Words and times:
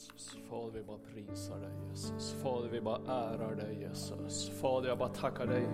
Jesus. 0.00 0.36
Fader, 0.50 0.70
vi 0.74 0.82
bara 0.82 0.98
prisar 1.14 1.56
dig 1.56 1.70
Jesus. 1.90 2.34
Fader, 2.42 2.68
vi 2.68 2.80
bara 2.80 2.98
ärar 3.06 3.54
dig 3.54 3.78
Jesus. 3.80 4.50
Fader, 4.60 4.88
jag 4.88 4.98
bara 4.98 5.08
tackar 5.08 5.46
dig 5.46 5.68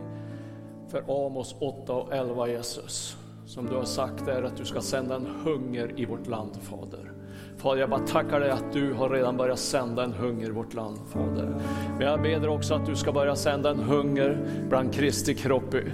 för 0.89 1.27
Amos 1.27 1.57
8 1.61 1.93
och 1.93 2.15
11 2.15 2.49
Jesus. 2.49 3.17
Som 3.47 3.67
du 3.67 3.75
har 3.75 3.85
sagt 3.85 4.29
är 4.29 4.43
att 4.43 4.57
du 4.57 4.65
ska 4.65 4.81
sända 4.81 5.17
en 5.17 5.27
hunger 5.27 6.01
i 6.01 6.05
vårt 6.05 6.27
land 6.27 6.57
Fader. 6.57 7.13
Fader, 7.57 7.81
jag 7.81 7.91
bara 7.91 8.07
tackar 8.07 8.41
dig 8.41 8.51
att 8.51 8.73
du 8.73 8.93
har 8.93 9.11
redan 9.11 9.37
börjat 9.37 9.59
sända 9.59 10.05
en 10.05 10.13
hunger 10.13 10.49
i 10.49 10.53
vårt 10.53 10.75
land 10.75 10.99
Fader. 11.09 11.61
Men 11.99 12.07
jag 12.07 12.23
ber 12.23 12.49
också 12.49 12.75
att 12.75 12.87
du 12.87 12.97
ska 12.97 13.13
börja 13.13 13.37
sända 13.37 13.71
en 13.71 13.79
hunger 13.79 14.49
bland 14.69 14.95
Kristi 14.95 15.35
kropp 15.35 15.75
i, 15.75 15.93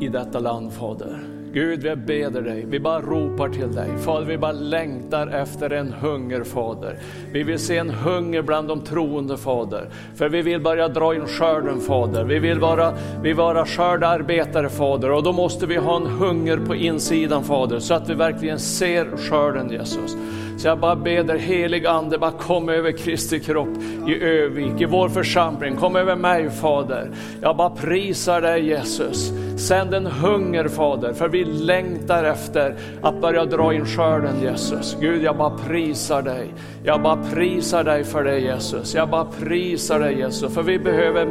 i 0.00 0.08
detta 0.08 0.38
land 0.38 0.72
Fader. 0.72 1.35
Gud, 1.56 1.82
vi 1.82 1.96
beder 1.96 2.42
dig, 2.42 2.64
vi 2.68 2.80
bara 2.80 3.00
ropar 3.00 3.48
till 3.48 3.72
dig. 3.72 3.88
Fader, 4.04 4.26
vi 4.26 4.38
bara 4.38 4.52
längtar 4.52 5.26
efter 5.26 5.70
en 5.70 5.92
hunger, 5.92 6.44
Fader. 6.44 6.96
Vi 7.32 7.42
vill 7.42 7.58
se 7.58 7.76
en 7.76 7.90
hunger 7.90 8.42
bland 8.42 8.68
de 8.68 8.84
troende, 8.84 9.36
Fader. 9.36 9.88
För 10.14 10.28
vi 10.28 10.42
vill 10.42 10.60
börja 10.60 10.88
dra 10.88 11.14
in 11.14 11.26
skörden, 11.26 11.80
Fader. 11.80 12.24
Vi 12.24 12.38
vill 12.38 12.60
vara, 12.60 12.92
vi 13.22 13.32
vara 13.32 13.66
skördarbetare, 13.66 14.68
Fader. 14.68 15.12
Och 15.12 15.22
då 15.22 15.32
måste 15.32 15.66
vi 15.66 15.76
ha 15.76 15.96
en 15.96 16.06
hunger 16.06 16.56
på 16.56 16.74
insidan, 16.74 17.44
Fader, 17.44 17.78
så 17.78 17.94
att 17.94 18.10
vi 18.10 18.14
verkligen 18.14 18.58
ser 18.58 19.16
skörden, 19.16 19.70
Jesus. 19.70 20.16
Så 20.58 20.68
jag 20.68 20.78
bara 20.78 20.96
ber 20.96 21.22
dig, 21.22 21.38
helig 21.38 21.86
Ande, 21.86 22.18
bara 22.18 22.30
kom 22.30 22.68
över 22.68 22.92
Kristi 22.92 23.40
kropp 23.40 23.68
i 24.08 24.22
Övik, 24.24 24.80
i 24.80 24.84
vår 24.84 25.08
församling. 25.08 25.76
Kom 25.76 25.96
över 25.96 26.16
mig, 26.16 26.50
Fader. 26.50 27.10
Jag 27.40 27.56
bara 27.56 27.70
prisar 27.70 28.40
dig, 28.40 28.66
Jesus. 28.66 29.32
Sänd 29.56 29.94
en 29.94 30.06
hunger 30.06 30.68
Fader, 30.68 31.12
för 31.12 31.28
vi 31.28 31.44
längtar 31.44 32.24
efter 32.24 32.76
att 33.02 33.20
börja 33.20 33.44
dra 33.44 33.74
in 33.74 33.86
skörden 33.86 34.40
Jesus. 34.42 34.96
Gud, 35.00 35.22
jag 35.22 35.36
bara 35.36 35.58
prisar 35.58 36.22
dig. 36.22 36.54
Jag 36.84 37.02
bara 37.02 37.18
prisar 37.34 37.84
dig 37.84 38.04
för 38.04 38.24
det 38.24 38.38
Jesus. 38.38 38.94
Jag 38.94 39.08
bara 39.08 39.24
prisar 39.24 40.00
dig 40.00 40.18
Jesus, 40.18 40.54
för 40.54 40.62
vi 40.62 40.78
behöver 40.78 41.26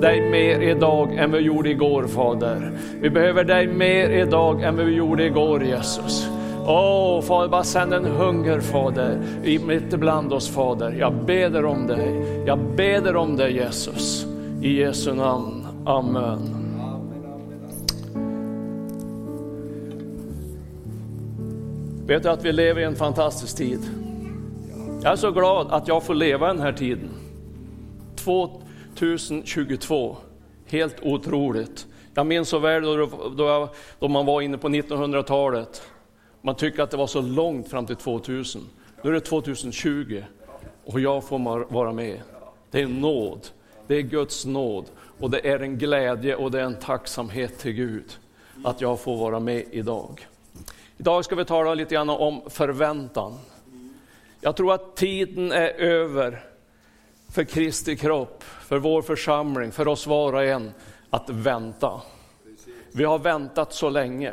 dig 0.00 0.30
mer 0.30 0.60
idag 0.60 1.14
än 1.16 1.32
vi 1.32 1.38
gjorde 1.38 1.70
igår 1.70 2.04
Fader. 2.04 2.72
Vi 3.00 3.10
behöver 3.10 3.44
dig 3.44 3.66
mer 3.66 4.10
idag 4.10 4.62
än 4.62 4.76
vi 4.76 4.94
gjorde 4.94 5.24
igår 5.24 5.64
Jesus. 5.64 6.28
Åh 6.66 7.18
oh, 7.18 7.22
Fader, 7.22 7.48
bara 7.48 7.64
sänd 7.64 7.94
en 7.94 8.04
hunger 8.04 8.60
Fader, 8.60 9.18
mitt 9.66 9.92
ibland 9.92 10.32
oss 10.32 10.48
Fader. 10.48 10.96
Jag 10.98 11.14
beder 11.14 11.64
om 11.64 11.86
dig, 11.86 12.42
jag 12.46 12.58
beder 12.58 13.16
om 13.16 13.36
dig 13.36 13.52
Jesus. 13.56 14.26
I 14.62 14.80
Jesu 14.80 15.14
namn, 15.14 15.66
Amen. 15.84 16.59
Vet 22.10 22.22
du 22.22 22.28
att 22.28 22.44
vi 22.44 22.52
lever 22.52 22.80
i 22.80 22.84
en 22.84 22.96
fantastisk 22.96 23.56
tid? 23.56 23.80
Jag 25.02 25.12
är 25.12 25.16
så 25.16 25.30
glad 25.30 25.66
att 25.70 25.88
jag 25.88 26.02
får 26.02 26.14
leva 26.14 26.46
den 26.46 26.60
här 26.60 26.72
tiden. 26.72 27.10
2022, 28.94 30.16
helt 30.66 30.96
otroligt. 31.02 31.86
Jag 32.14 32.26
minns 32.26 32.48
så 32.48 32.58
väl 32.58 32.82
då, 32.82 33.08
då, 33.36 33.68
då 33.98 34.08
man 34.08 34.26
var 34.26 34.40
inne 34.40 34.58
på 34.58 34.68
1900-talet. 34.68 35.82
Man 36.42 36.54
tyckte 36.54 36.82
att 36.82 36.90
det 36.90 36.96
var 36.96 37.06
så 37.06 37.20
långt 37.20 37.68
fram 37.68 37.86
till 37.86 37.96
2000. 37.96 38.62
Nu 39.02 39.10
är 39.10 39.14
det 39.14 39.20
2020 39.20 40.22
och 40.84 41.00
jag 41.00 41.24
får 41.24 41.72
vara 41.72 41.92
med. 41.92 42.20
Det 42.70 42.82
är 42.82 42.86
nåd, 42.88 43.48
det 43.86 43.94
är 43.94 44.02
Guds 44.02 44.46
nåd 44.46 44.84
och 45.20 45.30
det 45.30 45.48
är 45.48 45.60
en 45.60 45.78
glädje 45.78 46.34
och 46.34 46.50
det 46.50 46.60
är 46.60 46.64
en 46.64 46.78
tacksamhet 46.78 47.58
till 47.58 47.72
Gud 47.72 48.18
att 48.64 48.80
jag 48.80 49.00
får 49.00 49.16
vara 49.16 49.40
med 49.40 49.64
idag. 49.70 50.26
Idag 51.00 51.24
ska 51.24 51.34
vi 51.34 51.44
tala 51.44 51.74
lite 51.74 51.94
grann 51.94 52.10
om 52.10 52.42
förväntan. 52.50 53.38
Jag 54.40 54.56
tror 54.56 54.74
att 54.74 54.96
tiden 54.96 55.52
är 55.52 55.68
över 55.68 56.44
för 57.32 57.44
Kristi 57.44 57.96
kropp, 57.96 58.42
för 58.42 58.78
vår 58.78 59.02
församling, 59.02 59.72
för 59.72 59.88
oss 59.88 60.06
var 60.06 60.32
och 60.32 60.44
en 60.44 60.72
att 61.10 61.30
vänta. 61.30 62.00
Vi 62.92 63.04
har 63.04 63.18
väntat 63.18 63.72
så 63.72 63.90
länge. 63.90 64.32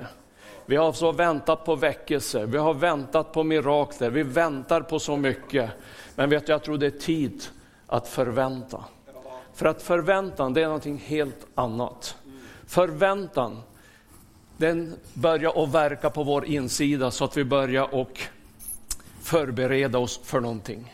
Vi 0.65 0.75
har 0.75 0.93
så 0.93 1.11
väntat 1.11 1.65
på 1.65 1.75
väckelse, 1.75 2.45
vi 2.45 2.57
har 2.57 2.73
väntat 2.73 3.33
på 3.33 3.43
mirakler, 3.43 4.09
vi 4.09 4.23
väntar 4.23 4.81
på 4.81 4.99
så 4.99 5.17
mycket. 5.17 5.71
Men 6.15 6.29
vet 6.29 6.45
du, 6.45 6.51
jag 6.51 6.63
tror 6.63 6.77
det 6.77 6.85
är 6.85 6.99
tid 6.99 7.43
att 7.87 8.07
förvänta. 8.07 8.83
För 9.53 9.65
att 9.65 9.81
förväntan, 9.81 10.53
det 10.53 10.61
är 10.61 10.65
någonting 10.65 10.97
helt 10.97 11.47
annat. 11.55 12.17
Förväntan, 12.65 13.61
den 14.57 14.95
börjar 15.13 15.63
att 15.63 15.73
verka 15.73 16.09
på 16.09 16.23
vår 16.23 16.45
insida 16.45 17.11
så 17.11 17.25
att 17.25 17.37
vi 17.37 17.43
börjar 17.43 17.93
och 17.93 18.21
förbereda 19.21 19.97
oss 19.97 20.19
för 20.23 20.39
någonting. 20.39 20.93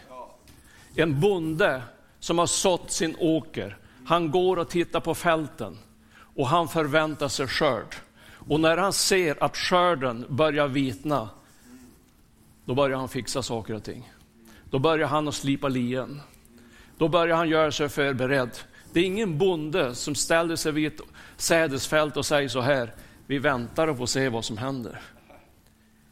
En 0.96 1.20
bonde 1.20 1.82
som 2.20 2.38
har 2.38 2.48
sått 2.48 2.92
sin 2.92 3.16
åker, 3.20 3.78
han 4.06 4.32
går 4.32 4.60
och 4.60 4.70
tittar 4.70 5.00
på 5.00 5.16
fälten 5.16 5.78
och 6.36 6.48
han 6.48 6.68
förväntar 6.68 7.28
sig 7.28 7.48
skörd. 7.48 7.96
Och 8.48 8.60
när 8.60 8.78
han 8.78 8.94
ser 8.94 9.44
att 9.44 9.58
skörden 9.58 10.26
börjar 10.30 10.68
vitna, 10.68 11.30
då 12.66 12.76
börjar 12.76 12.98
han 12.98 13.10
fixa 13.10 13.42
saker 13.44 13.74
och 13.76 13.84
ting. 13.84 14.12
Då 14.70 14.80
börjar 14.80 15.08
han 15.08 15.28
att 15.28 15.36
slipa 15.36 15.68
lien. 15.68 16.22
Då 16.98 17.08
börjar 17.08 17.38
han 17.38 17.50
göra 17.50 17.72
sig 17.72 17.90
förberedd. 17.90 18.50
Det 18.94 19.00
är 19.00 19.04
ingen 19.04 19.38
bonde 19.38 19.96
som 19.96 20.16
ställer 20.16 20.56
sig 20.56 20.72
vid 20.72 20.88
ett 20.88 21.02
sädesfält 21.38 22.18
och 22.18 22.26
säger 22.26 22.50
så 22.50 22.62
här, 22.62 22.94
vi 23.28 23.40
väntar 23.40 23.88
och 23.88 23.98
får 23.98 24.06
se 24.06 24.30
vad 24.30 24.46
som 24.46 24.58
händer. 24.58 25.02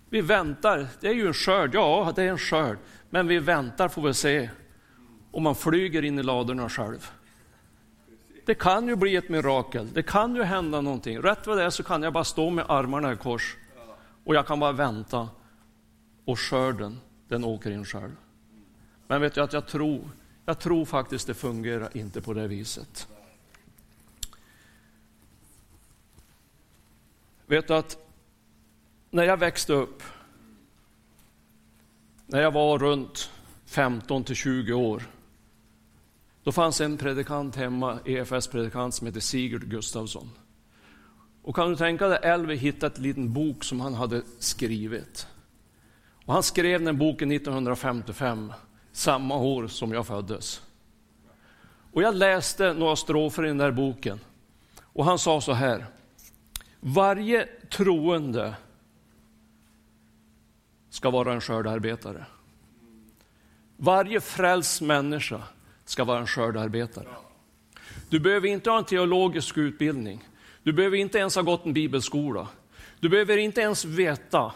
Vi 0.09 0.21
väntar, 0.21 0.87
det 0.99 1.07
är 1.07 1.13
ju 1.13 1.27
en 1.27 1.33
skörd, 1.33 1.75
ja 1.75 2.13
det 2.15 2.23
är 2.23 2.27
en 2.27 2.37
skörd, 2.37 2.77
men 3.09 3.27
vi 3.27 3.39
väntar 3.39 3.89
får 3.89 4.01
vi 4.01 4.13
se 4.13 4.49
om 5.31 5.43
man 5.43 5.55
flyger 5.55 6.03
in 6.05 6.19
i 6.19 6.23
ladorna 6.23 6.69
själv. 6.69 7.11
Det 8.45 8.55
kan 8.55 8.87
ju 8.87 8.95
bli 8.95 9.15
ett 9.15 9.29
mirakel, 9.29 9.89
det 9.93 10.03
kan 10.03 10.35
ju 10.35 10.43
hända 10.43 10.81
någonting. 10.81 11.19
Rätt 11.19 11.47
vad 11.47 11.57
det 11.57 11.63
är 11.63 11.69
så 11.69 11.83
kan 11.83 12.03
jag 12.03 12.13
bara 12.13 12.23
stå 12.23 12.49
med 12.49 12.65
armarna 12.67 13.13
i 13.13 13.15
kors 13.15 13.57
och 14.23 14.35
jag 14.35 14.47
kan 14.47 14.59
bara 14.59 14.71
vänta 14.71 15.29
och 16.25 16.39
skörden, 16.39 16.99
den 17.27 17.43
åker 17.43 17.71
in 17.71 17.85
själv. 17.85 18.15
Men 19.07 19.21
vet 19.21 19.33
du 19.33 19.41
att 19.41 19.53
jag 19.53 19.67
tror, 19.67 20.09
jag 20.45 20.59
tror 20.59 20.85
faktiskt 20.85 21.27
det 21.27 21.33
fungerar 21.33 21.97
inte 21.97 22.21
på 22.21 22.33
det 22.33 22.47
viset. 22.47 23.07
Vet 27.51 27.67
du 27.67 27.73
att 27.73 27.97
när 29.09 29.23
jag 29.23 29.37
växte 29.37 29.73
upp, 29.73 30.03
när 32.25 32.41
jag 32.41 32.51
var 32.51 32.79
runt 32.79 33.31
15 33.65 34.23
till 34.23 34.35
20 34.35 34.73
år, 34.73 35.03
då 36.43 36.51
fanns 36.51 36.81
en 36.81 36.97
predikant 36.97 37.55
hemma, 37.55 37.99
EFS-predikant 38.05 38.93
som 38.93 39.07
hette 39.07 39.21
Sigurd 39.21 39.69
Gustafsson. 39.69 40.29
Och 41.41 41.55
kan 41.55 41.69
du 41.69 41.75
tänka 41.75 42.07
dig, 42.07 42.19
Elvi 42.23 42.55
hittade 42.55 42.95
en 42.97 43.03
liten 43.03 43.33
bok 43.33 43.63
som 43.63 43.79
han 43.79 43.93
hade 43.93 44.21
skrivit. 44.39 45.27
Och 46.25 46.33
han 46.33 46.43
skrev 46.43 46.83
den 46.83 46.97
boken 46.97 47.31
1955, 47.31 48.53
samma 48.91 49.37
år 49.37 49.67
som 49.67 49.91
jag 49.91 50.07
föddes. 50.07 50.61
Och 51.93 52.01
jag 52.01 52.15
läste 52.15 52.73
några 52.73 52.95
strofer 52.95 53.45
i 53.45 53.47
den 53.47 53.57
där 53.57 53.71
boken. 53.71 54.19
Och 54.81 55.05
han 55.05 55.19
sa 55.19 55.41
så 55.41 55.53
här, 55.53 55.85
varje 56.81 57.45
troende 57.69 58.55
ska 60.89 61.09
vara 61.09 61.33
en 61.33 61.41
skördarbetare. 61.41 62.25
Varje 63.77 64.21
frälst 64.21 64.81
människa 64.81 65.43
ska 65.85 66.03
vara 66.03 66.19
en 66.19 66.27
skördarbetare. 66.27 67.07
Du 68.09 68.19
behöver 68.19 68.47
inte 68.47 68.69
ha 68.69 68.77
en 68.77 68.85
teologisk 68.85 69.57
utbildning. 69.57 70.27
Du 70.63 70.73
behöver 70.73 70.97
inte 70.97 71.17
ens 71.17 71.35
ha 71.35 71.41
gått 71.41 71.65
en 71.65 71.73
bibelskola. 71.73 72.47
Du 72.99 73.09
behöver 73.09 73.37
inte 73.37 73.61
ens 73.61 73.85
veta 73.85 74.53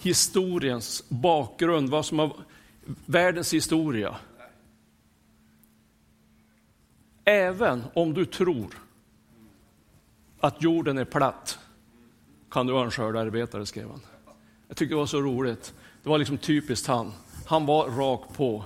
historiens 0.00 1.04
bakgrund, 1.08 1.88
vad 1.88 2.06
som 2.06 2.18
har 2.18 2.36
världens 3.06 3.54
historia. 3.54 4.16
Även 7.24 7.84
om 7.94 8.14
du 8.14 8.24
tror 8.24 8.74
att 10.40 10.62
jorden 10.62 10.98
är 10.98 11.04
platt 11.04 11.58
kan 12.50 12.66
du 12.66 12.72
vara 12.72 12.84
en 12.84 12.90
skördarbetare, 12.90 13.66
skrev 13.66 13.90
han. 13.90 14.00
Jag 14.68 14.76
tycker 14.76 14.94
det 14.94 14.98
var 14.98 15.06
så 15.06 15.20
roligt. 15.20 15.74
Det 16.02 16.08
var 16.08 16.18
liksom 16.18 16.38
typiskt 16.38 16.86
han. 16.86 17.12
Han 17.46 17.66
var 17.66 17.90
rakt 17.90 18.36
på. 18.36 18.64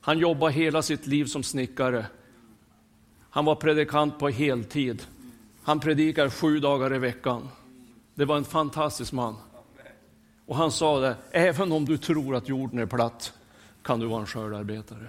Han 0.00 0.18
jobbade 0.18 0.52
hela 0.52 0.82
sitt 0.82 1.06
liv 1.06 1.24
som 1.24 1.42
snickare. 1.42 2.06
Han 3.30 3.44
var 3.44 3.54
predikant 3.54 4.18
på 4.18 4.28
heltid. 4.28 5.02
Han 5.62 5.80
predikar 5.80 6.30
sju 6.30 6.60
dagar 6.60 6.94
i 6.94 6.98
veckan. 6.98 7.48
Det 8.14 8.24
var 8.24 8.36
en 8.36 8.44
fantastisk 8.44 9.12
man. 9.12 9.36
Och 10.46 10.56
han 10.56 10.72
sa 10.72 11.00
det, 11.00 11.16
även 11.30 11.72
om 11.72 11.84
du 11.84 11.98
tror 11.98 12.36
att 12.36 12.48
jorden 12.48 12.78
är 12.78 12.86
platt 12.86 13.32
kan 13.82 14.00
du 14.00 14.06
vara 14.06 14.20
en 14.20 14.26
skördarbetare. 14.26 15.06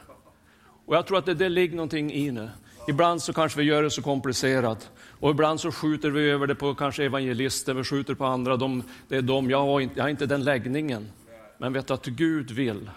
Och 0.85 0.95
jag 0.95 1.07
tror 1.07 1.17
att 1.17 1.25
det, 1.25 1.33
det 1.33 1.49
ligger 1.49 1.75
någonting 1.75 2.11
i 2.11 2.31
det. 2.31 2.51
Ibland 2.87 3.21
så 3.21 3.33
kanske 3.33 3.59
vi 3.59 3.65
gör 3.65 3.83
det 3.83 3.91
så 3.91 4.01
komplicerat. 4.01 4.89
Och 5.19 5.31
ibland 5.31 5.59
så 5.59 5.71
skjuter 5.71 6.09
vi 6.09 6.29
över 6.29 6.47
det 6.47 6.55
på 6.55 6.75
kanske 6.75 7.05
evangelister, 7.05 7.73
vi 7.73 7.83
skjuter 7.83 8.13
på 8.13 8.25
andra. 8.25 8.57
De, 8.57 8.83
det 9.07 9.15
är 9.15 9.21
de, 9.21 9.49
jag 9.49 9.65
har, 9.65 9.79
inte, 9.79 9.93
jag 9.97 10.03
har 10.03 10.09
inte 10.09 10.25
den 10.25 10.43
läggningen. 10.43 11.11
Men 11.57 11.73
vet 11.73 11.91
att 11.91 12.05
Gud 12.05 12.51
vill 12.51 12.89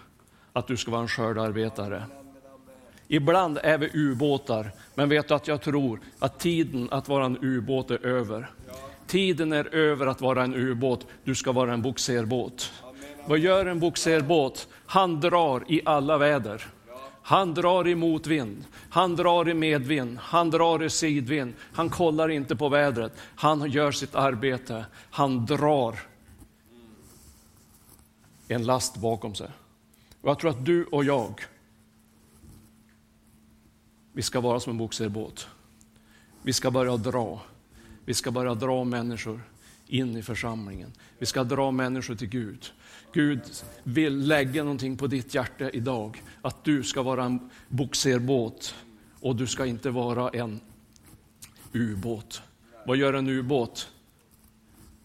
att 0.53 0.67
du 0.67 0.77
ska 0.77 0.91
vara 0.91 1.03
en 1.03 1.09
skördearbetare. 1.09 2.03
Ibland 3.09 3.59
är 3.63 3.79
vi 3.79 3.91
ubåtar, 3.95 4.71
men 4.95 5.09
vet 5.09 5.29
du 5.29 5.35
att 5.35 5.49
jag 5.49 5.63
tror 5.63 6.01
att 6.19 6.39
tiden 6.39 6.89
att 6.91 7.09
vara 7.09 7.25
en 7.25 7.39
ubåt 7.43 7.91
är 7.91 8.07
över. 8.07 8.51
Tiden 9.07 9.53
är 9.53 9.75
över 9.75 10.07
att 10.07 10.21
vara 10.21 10.43
en 10.43 10.55
ubåt, 10.55 11.07
du 11.25 11.35
ska 11.35 11.53
vara 11.53 11.73
en 11.73 11.83
boxerbåt. 11.83 12.73
Vad 13.27 13.39
gör 13.39 13.67
en 13.67 13.81
boxerbåt? 13.81 14.69
Han 14.87 15.21
drar 15.21 15.65
i 15.69 15.81
alla 15.85 16.19
väder. 16.19 16.67
Han 17.27 17.55
drar 17.55 17.89
i 17.89 17.95
motvind, 17.95 18.65
han 18.91 19.17
drar 19.17 19.49
i 19.49 19.55
medvind, 19.55 20.19
han 20.19 20.51
drar 20.51 20.83
i 20.83 20.91
sidvind. 20.91 21.55
Han 21.73 21.91
kollar 21.91 22.29
inte 22.29 22.57
på 22.57 22.69
vädret, 22.69 23.13
han 23.19 23.71
gör 23.71 23.93
sitt 23.93 24.15
arbete. 24.15 24.87
Han 25.11 25.47
drar 25.47 25.99
en 28.49 28.65
last 28.65 28.97
bakom 28.97 29.35
sig. 29.35 29.51
Och 30.21 30.31
jag 30.31 30.39
tror 30.39 30.51
att 30.51 30.65
du 30.65 30.85
och 30.85 31.05
jag, 31.05 31.41
vi 34.13 34.23
ska 34.23 34.41
vara 34.41 34.61
som 34.61 34.71
en 34.71 34.79
boxerbåt. 34.79 35.49
Vi 36.43 36.53
ska 36.53 36.71
börja 36.71 36.97
dra. 36.97 37.41
Vi 38.05 38.15
ska 38.15 38.31
börja 38.31 38.55
dra 38.55 38.85
människor 38.85 39.41
in 39.95 40.17
i 40.17 40.23
församlingen. 40.23 40.93
Vi 41.19 41.27
ska 41.27 41.45
dra 41.45 41.71
människor 41.71 42.15
till 42.15 42.29
Gud. 42.29 42.73
Gud 43.13 43.41
vill 43.83 44.27
lägga 44.27 44.63
någonting 44.63 44.97
på 44.97 45.07
ditt 45.07 45.35
hjärta 45.35 45.71
idag. 45.71 46.23
Att 46.43 46.65
du 46.65 46.83
ska 46.83 47.03
vara 47.03 47.25
en 47.25 47.51
boxerbåt 47.69 48.75
och 49.21 49.37
du 49.37 49.47
ska 49.47 49.67
inte 49.67 49.91
vara 49.91 50.29
en 50.29 50.61
ubåt. 51.73 52.43
Vad 52.87 52.97
gör 52.97 53.13
en 53.13 53.29
ubåt? 53.29 53.89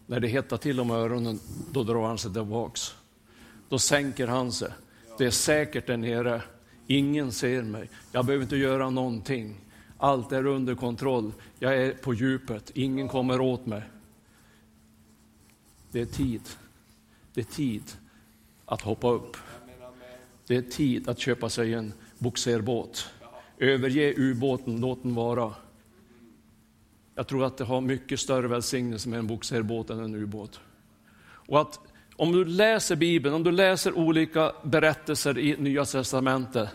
När 0.06 0.20
det 0.20 0.28
hettar 0.28 0.56
till 0.56 0.80
om 0.80 0.90
öronen, 0.90 1.40
då 1.72 1.82
drar 1.82 2.06
han 2.06 2.18
sig 2.18 2.32
tillbaks. 2.32 2.94
Då 3.68 3.78
sänker 3.78 4.26
han 4.26 4.52
sig. 4.52 4.72
Det 5.18 5.26
är 5.26 5.30
säkert 5.30 5.86
där 5.86 5.96
nere. 5.96 6.42
Ingen 6.86 7.32
ser 7.32 7.62
mig. 7.62 7.90
Jag 8.12 8.26
behöver 8.26 8.42
inte 8.42 8.56
göra 8.56 8.90
någonting. 8.90 9.60
Allt 9.98 10.32
är 10.32 10.46
under 10.46 10.74
kontroll. 10.74 11.32
Jag 11.58 11.76
är 11.76 11.92
på 11.92 12.14
djupet. 12.14 12.70
Ingen 12.74 13.08
kommer 13.08 13.40
åt 13.40 13.66
mig. 13.66 13.82
Det 15.90 16.00
är 16.00 16.06
tid. 16.06 16.42
Det 17.34 17.40
är 17.40 17.44
tid 17.44 17.82
att 18.66 18.80
hoppa 18.80 19.10
upp. 19.10 19.36
Det 20.46 20.56
är 20.56 20.62
tid 20.62 21.08
att 21.08 21.18
köpa 21.18 21.48
sig 21.48 21.74
en 21.74 21.92
boxerbåt. 22.18 23.10
Överge 23.58 24.14
ubåten, 24.16 24.80
låt 24.80 25.02
den 25.02 25.14
vara. 25.14 25.54
Jag 27.14 27.26
tror 27.26 27.44
att 27.44 27.56
det 27.56 27.64
har 27.64 27.80
mycket 27.80 28.20
större 28.20 28.48
välsignelse 28.48 29.08
med 29.08 29.18
en 29.18 29.26
boxerbåt 29.26 29.90
än 29.90 30.00
en 30.00 30.14
ubåt. 30.14 30.60
Och 31.22 31.60
att 31.60 31.80
om 32.16 32.32
du 32.32 32.44
läser 32.44 32.96
Bibeln, 32.96 33.34
om 33.34 33.42
du 33.42 33.52
läser 33.52 33.98
olika 33.98 34.52
berättelser 34.62 35.38
i 35.38 35.56
Nya 35.56 35.84
Testamentet, 35.84 36.68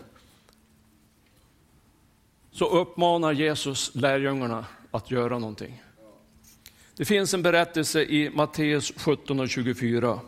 så 2.50 2.64
uppmanar 2.64 3.32
Jesus 3.32 3.94
lärjungarna 3.94 4.64
att 4.90 5.10
göra 5.10 5.38
någonting. 5.38 5.82
Det 6.96 7.04
finns 7.04 7.34
en 7.34 7.42
berättelse 7.42 8.02
i 8.02 8.30
Matteus 8.34 8.92
17 8.96 9.40
och 9.40 9.48
24. 9.48 10.20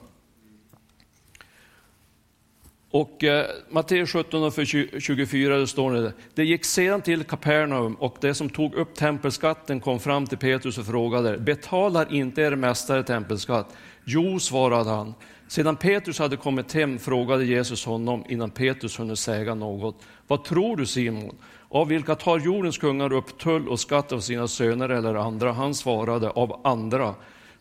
Och 2.91 3.25
eh, 3.25 3.47
Matteus 3.71 4.13
17 4.13 4.43
och 4.43 4.53
24 4.99 5.57
det 5.57 5.67
står 5.67 5.93
det, 5.93 6.13
det 6.35 6.45
gick 6.45 6.65
sedan 6.65 7.03
till 7.03 7.25
Kapernaum 7.25 7.95
och 7.95 8.17
det 8.21 8.35
som 8.35 8.51
tog 8.51 8.75
upp 8.75 8.95
tempelskatten 8.95 9.81
kom 9.81 10.01
fram 10.01 10.27
till 10.27 10.39
Petrus 10.39 10.79
och 10.79 10.87
frågade, 10.87 11.39
betalar 11.39 12.15
inte 12.15 12.43
er 12.43 12.57
mästare 12.57 13.03
tempelskatt? 13.03 13.77
Jo, 14.05 14.41
svarade 14.41 14.91
han. 14.91 15.15
Sedan 15.49 15.77
Petrus 15.77 16.19
hade 16.19 16.37
kommit 16.37 16.73
hem 16.73 16.99
frågade 16.99 17.45
Jesus 17.45 17.85
honom 17.85 18.25
innan 18.29 18.51
Petrus 18.51 18.99
hunnit 18.99 19.19
säga 19.19 19.55
något. 19.55 20.03
Vad 20.27 20.45
tror 20.45 20.77
du 20.77 20.87
Simon? 20.87 21.37
Av 21.71 21.89
vilka 21.89 22.15
tar 22.15 22.39
jordens 22.39 22.79
kungar 22.79 23.13
upp 23.13 23.39
tull 23.39 23.69
och 23.69 23.81
skatt 23.81 24.13
av 24.13 24.21
sina 24.21 24.49
söner 24.49 24.89
eller 24.89 25.15
andra? 25.15 25.53
Han 25.53 25.75
svarade, 25.75 26.31
av 26.31 26.61
andra. 26.65 27.15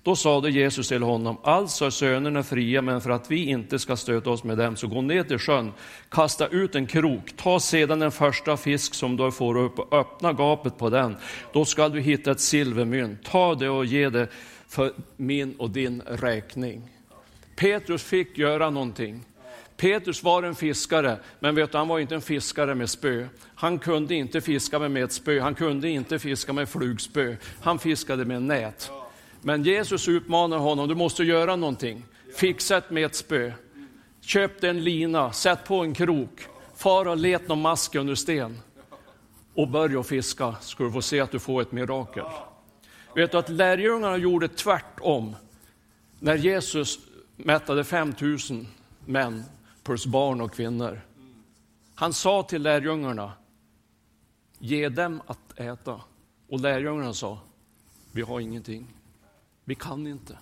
Då 0.04 0.16
sade 0.16 0.50
Jesus 0.50 0.88
till 0.88 1.04
honom, 1.04 1.38
alltså 1.44 1.86
är 1.86 1.90
sönerna 1.90 2.44
fria, 2.44 2.82
men 2.82 3.02
för 3.02 3.10
att 3.10 3.32
vi 3.32 3.46
inte 3.46 3.80
ska 3.80 3.96
stöta 3.96 4.30
oss 4.30 4.44
med 4.44 4.58
dem, 4.58 4.76
så 4.76 4.88
gå 4.88 5.02
ner 5.02 5.24
till 5.24 5.40
sjön, 5.40 5.72
kasta 6.10 6.48
ut 6.48 6.76
en 6.76 6.88
krok, 6.88 7.34
ta 7.38 7.60
sedan 7.60 8.00
den 8.00 8.12
första 8.12 8.58
fisk 8.58 8.94
som 8.94 9.18
du 9.18 9.32
får 9.32 9.58
upp 9.58 9.80
och 9.80 9.94
öppna 9.94 10.34
gapet 10.34 10.78
på 10.78 10.90
den. 10.90 11.18
Då 11.54 11.66
skall 11.66 11.92
du 11.92 12.00
hitta 12.00 12.32
ett 12.32 12.40
silvermynt, 12.40 13.24
ta 13.24 13.56
det 13.56 13.70
och 13.70 13.86
ge 13.86 14.10
det 14.10 14.28
för 14.68 14.92
min 15.16 15.56
och 15.58 15.70
din 15.70 16.02
räkning. 16.06 16.82
Petrus 17.56 18.04
fick 18.04 18.38
göra 18.38 18.70
någonting. 18.70 19.24
Petrus 19.78 20.24
var 20.24 20.44
en 20.44 20.56
fiskare, 20.56 21.20
men 21.40 21.56
vet 21.56 21.72
du, 21.72 21.78
han 21.78 21.88
var 21.88 22.00
inte 22.00 22.16
en 22.16 22.22
fiskare 22.22 22.76
med 22.76 22.90
spö. 22.90 23.28
Han 23.56 23.80
kunde 23.80 24.16
inte 24.16 24.42
fiska 24.42 24.80
med 24.80 25.04
ett 25.04 25.12
spö, 25.12 25.40
han 25.40 25.56
kunde 25.56 25.90
inte 25.90 26.20
fiska 26.20 26.54
med 26.54 26.70
flugspö. 26.70 27.36
Han 27.62 27.80
fiskade 27.80 28.26
med 28.26 28.42
nät. 28.42 28.92
Men 29.42 29.64
Jesus 29.64 30.08
utmanar 30.08 30.58
honom, 30.58 30.88
du 30.88 30.96
måste 30.96 31.24
göra 31.24 31.56
någonting. 31.56 32.06
Fixa 32.36 32.78
ett 32.78 32.90
metspö. 32.90 33.52
Köp 34.22 34.64
en 34.64 34.84
lina, 34.84 35.32
sätt 35.32 35.60
på 35.66 35.84
en 35.84 35.94
krok. 35.94 36.46
Far 36.76 37.08
och 37.08 37.18
let 37.18 37.48
någon 37.48 37.62
mask 37.62 37.96
under 37.96 38.16
sten. 38.16 38.60
Och 39.54 39.68
börja 39.68 40.04
fiska, 40.04 40.56
ska 40.62 40.84
du 40.84 40.92
få 40.92 41.02
se 41.02 41.20
att 41.20 41.32
du 41.32 41.40
får 41.40 41.62
ett 41.62 41.72
mirakel. 41.72 42.26
Vet 43.16 43.32
du 43.32 43.38
att 43.38 43.50
lärjungarna 43.50 44.18
gjorde 44.18 44.48
tvärtom. 44.48 45.36
När 46.20 46.36
Jesus 46.36 47.00
mättade 47.36 47.84
5000 47.84 48.68
män 49.06 49.44
plus 49.88 50.06
barn 50.06 50.42
och 50.42 50.54
kvinnor. 50.54 51.02
Han 51.96 52.14
sa 52.14 52.44
till 52.44 52.62
lärjungarna, 52.62 53.34
ge 54.60 54.90
dem 54.90 55.22
att 55.28 55.60
äta. 55.60 56.02
Och 56.48 56.60
lärjungarna 56.60 57.14
sa, 57.14 57.40
vi 58.12 58.22
har 58.22 58.40
ingenting. 58.40 58.88
Vi 59.64 59.76
kan 59.76 60.08
inte. 60.08 60.38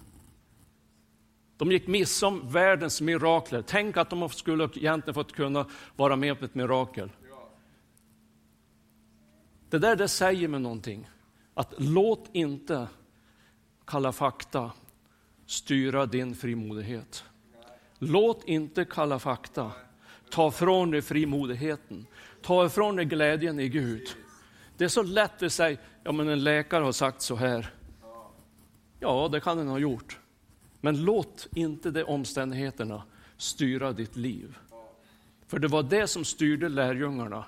De 1.57 1.71
gick 1.71 1.87
miste 1.87 2.25
om 2.25 2.49
världens 2.51 3.01
mirakler. 3.01 3.63
Tänk 3.67 3.97
att 3.97 4.09
de 4.09 4.29
skulle 4.29 4.63
egentligen 4.63 5.13
fått 5.13 5.31
kunna 5.31 5.65
vara 5.95 6.15
med 6.15 6.39
på 6.39 6.45
ett 6.45 6.55
mirakel. 6.55 7.11
Det 9.69 9.79
där 9.79 9.95
det 9.95 10.07
säger 10.07 10.47
mig 10.47 10.59
någonting. 10.59 11.09
Att 11.53 11.73
låt 11.77 12.29
inte 12.33 12.87
Kalla 13.85 14.11
fakta 14.11 14.71
styra 15.45 16.05
din 16.05 16.35
frimodighet. 16.35 17.23
Låt 17.99 18.43
inte 18.43 18.85
Kalla 18.85 19.19
fakta 19.19 19.71
ta 20.29 20.47
ifrån 20.47 20.91
dig 20.91 21.01
frimodigheten. 21.01 22.07
Ta 22.41 22.65
ifrån 22.65 22.95
dig 22.95 23.05
glädjen 23.05 23.59
i 23.59 23.69
Gud. 23.69 24.07
Det 24.77 24.83
är 24.83 24.89
så 24.89 25.03
lätt 25.03 25.43
att 25.43 25.53
säga, 25.53 25.77
ja 26.03 26.11
men 26.11 26.29
en 26.29 26.43
läkare 26.43 26.83
har 26.83 26.91
sagt 26.91 27.21
så 27.21 27.35
här. 27.35 27.73
Ja, 28.99 29.29
det 29.31 29.39
kan 29.39 29.57
den 29.57 29.67
ha 29.67 29.79
gjort. 29.79 30.19
Men 30.81 31.03
låt 31.03 31.47
inte 31.55 31.91
de 31.91 32.03
omständigheterna 32.03 33.03
styra 33.37 33.91
ditt 33.91 34.15
liv. 34.15 34.57
För 35.47 35.59
det 35.59 35.67
var 35.67 35.83
det 35.83 36.07
som 36.07 36.25
styrde 36.25 36.69
lärjungarna. 36.69 37.45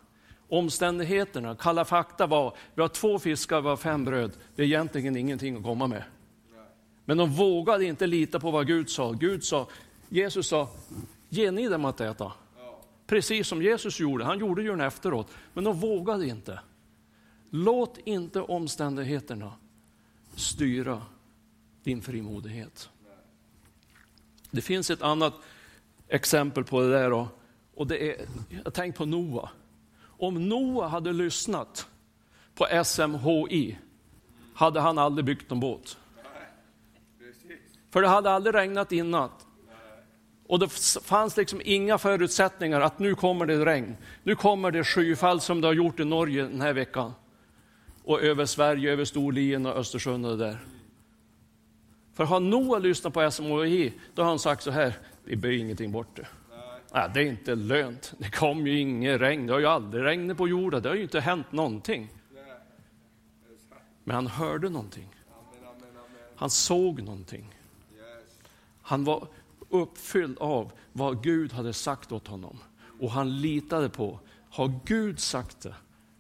Omständigheterna, 0.50 1.56
kalla 1.56 1.86
fakta 1.86 2.28
var, 2.28 2.58
vi 2.76 2.82
har 2.82 2.90
två 2.90 3.20
fiskar, 3.20 3.62
vi 3.62 3.68
har 3.68 3.78
fem 3.78 4.06
bröd. 4.06 4.32
Det 4.56 4.62
är 4.62 4.66
egentligen 4.66 5.18
ingenting 5.18 5.58
att 5.58 5.64
komma 5.64 5.88
med. 5.88 6.04
Men 7.06 7.18
de 7.18 7.30
vågade 7.32 7.86
inte 7.86 8.08
lita 8.08 8.40
på 8.40 8.52
vad 8.52 8.68
Gud 8.68 8.90
sa. 8.90 9.12
Gud 9.12 9.44
sa, 9.44 9.68
Jesus 10.10 10.48
sa, 10.48 10.70
ge 11.30 11.52
ni 11.52 11.68
dem 11.68 11.86
att 11.86 12.02
äta. 12.02 12.34
Precis 13.08 13.48
som 13.48 13.62
Jesus 13.62 14.00
gjorde, 14.00 14.24
han 14.24 14.40
gjorde 14.40 14.62
ju 14.62 14.70
den 14.70 14.82
efteråt. 14.82 15.28
Men 15.54 15.64
de 15.64 15.80
vågade 15.80 16.28
inte. 16.28 16.60
Låt 17.50 17.98
inte 17.98 18.42
omständigheterna 18.42 19.54
styra 20.36 21.02
din 21.84 22.02
frimodighet. 22.02 22.90
Det 24.52 24.62
finns 24.62 24.90
ett 24.90 25.02
annat 25.02 25.34
exempel 26.08 26.64
på 26.64 26.82
det 26.82 26.90
där. 26.90 27.14
Och, 27.14 27.28
och 27.76 27.88
det 27.88 28.12
är, 28.12 28.26
jag 28.64 28.74
tänkte 28.74 28.98
på 28.98 29.06
Noa. 29.06 29.50
Om 30.00 30.50
Noa 30.50 30.88
hade 30.88 31.14
lyssnat 31.14 31.88
på 32.56 32.84
SMHI 32.86 33.78
hade 34.54 34.80
han 34.80 34.98
aldrig 34.98 35.26
byggt 35.26 35.52
en 35.52 35.60
båt. 35.60 35.98
För 37.90 38.02
det 38.02 38.08
hade 38.08 38.32
aldrig 38.32 38.56
regnat 38.56 38.92
innan. 38.92 39.30
Och 40.48 40.60
det 40.60 40.70
fanns 41.04 41.38
liksom 41.38 41.62
inga 41.66 41.98
förutsättningar 41.98 42.82
att 42.82 43.00
nu 43.00 43.16
kommer 43.16 43.46
det 43.46 43.66
regn. 43.66 43.98
Nu 44.24 44.36
kommer 44.36 44.72
det 44.72 44.84
skyfall 44.84 45.42
som 45.42 45.62
det 45.62 45.68
har 45.68 45.74
gjort 45.74 46.00
i 46.00 46.06
Norge 46.06 46.44
den 46.44 46.62
här 46.62 46.74
veckan. 46.74 47.14
Och 48.04 48.22
över 48.22 48.46
Sverige, 48.46 48.92
över 48.92 49.06
Storlien 49.06 49.66
och 49.66 49.76
Östersund 49.76 50.26
och 50.26 50.38
det 50.38 50.46
där. 50.46 50.60
För 52.14 52.24
har 52.24 52.40
Noa 52.40 52.80
lyssnat 52.80 53.14
på 53.14 53.32
SMHI, 53.32 53.94
då 54.16 54.22
har 54.22 54.30
han 54.30 54.40
sagt 54.40 54.64
så 54.64 54.72
här, 54.72 54.94
vi 55.24 55.36
böjer 55.36 55.60
ingenting 55.60 55.92
bort 55.92 56.16
det. 56.16 56.28
Nej, 56.94 57.10
det 57.14 57.20
är 57.20 57.26
inte 57.26 57.56
lönt. 57.56 58.14
Det 58.18 58.32
kom 58.32 58.68
ju 58.68 58.80
inget 58.80 59.22
regn. 59.22 59.48
Det 59.48 59.54
har 59.54 59.60
ju 59.60 59.66
aldrig 59.66 60.04
regnat 60.04 60.38
på 60.38 60.48
jorden. 60.48 60.82
Det 60.82 60.90
har 60.90 60.96
ju 60.96 61.04
inte 61.04 61.20
hänt 61.20 61.52
någonting. 61.52 62.10
Men 64.04 64.16
han 64.16 64.28
hörde 64.28 64.70
någonting. 64.70 65.16
Han 66.36 66.50
såg 66.50 67.02
någonting. 67.02 67.56
Han 68.82 69.04
var 69.04 69.28
uppfylld 69.70 70.38
av 70.38 70.72
vad 70.94 71.24
Gud 71.24 71.54
hade 71.54 71.74
sagt 71.74 72.12
åt 72.12 72.28
honom. 72.28 72.58
Och 73.00 73.12
han 73.12 73.42
litade 73.42 73.90
på, 73.90 74.20
har 74.50 74.80
Gud 74.86 75.20
sagt 75.20 75.62
det, 75.62 75.76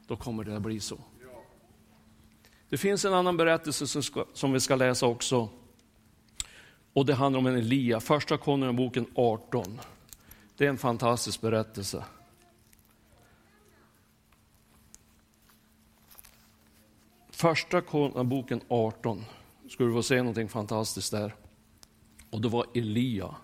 då 0.07 0.15
kommer 0.15 0.43
det 0.43 0.55
att 0.55 0.61
bli 0.61 0.79
så. 0.79 0.97
Det 2.69 2.77
finns 2.77 3.05
en 3.05 3.13
annan 3.13 3.37
berättelse 3.37 3.87
som, 3.87 4.03
ska, 4.03 4.25
som 4.33 4.51
vi 4.51 4.59
ska 4.59 4.75
läsa 4.75 5.05
också. 5.05 5.49
Och 6.93 7.05
det 7.05 7.13
handlar 7.13 7.39
om 7.39 7.47
en 7.47 7.55
Elia, 7.55 7.99
första 7.99 8.37
Konungaboken 8.37 9.05
18. 9.15 9.79
Det 10.57 10.65
är 10.65 10.69
en 10.69 10.77
fantastisk 10.77 11.41
berättelse. 11.41 12.03
Första 17.29 17.81
Konungaboken 17.81 18.61
18, 18.67 19.25
skulle 19.69 19.89
du 19.89 19.93
få 19.93 20.03
se 20.03 20.17
någonting 20.17 20.49
fantastiskt 20.49 21.11
där. 21.11 21.35
Och 22.29 22.41
det 22.41 22.47
var 22.47 22.65
Elia. 22.73 23.35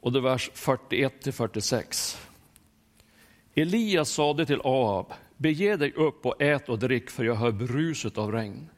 Och 0.00 0.12
det 0.12 0.18
är 0.18 0.22
vers 0.22 0.50
41 0.54 1.22
till 1.22 1.32
46. 1.32 2.18
Elias 3.54 4.10
sade 4.10 4.46
till 4.46 4.60
Ahab, 4.64 5.12
bege 5.36 5.76
dig 5.76 5.92
upp 5.92 6.26
och 6.26 6.42
ät 6.42 6.68
och 6.68 6.78
drick 6.78 7.10
för 7.10 7.24
jag 7.24 7.34
hör 7.34 7.52
bruset 7.52 8.18
av 8.18 8.32
regn. 8.32 8.68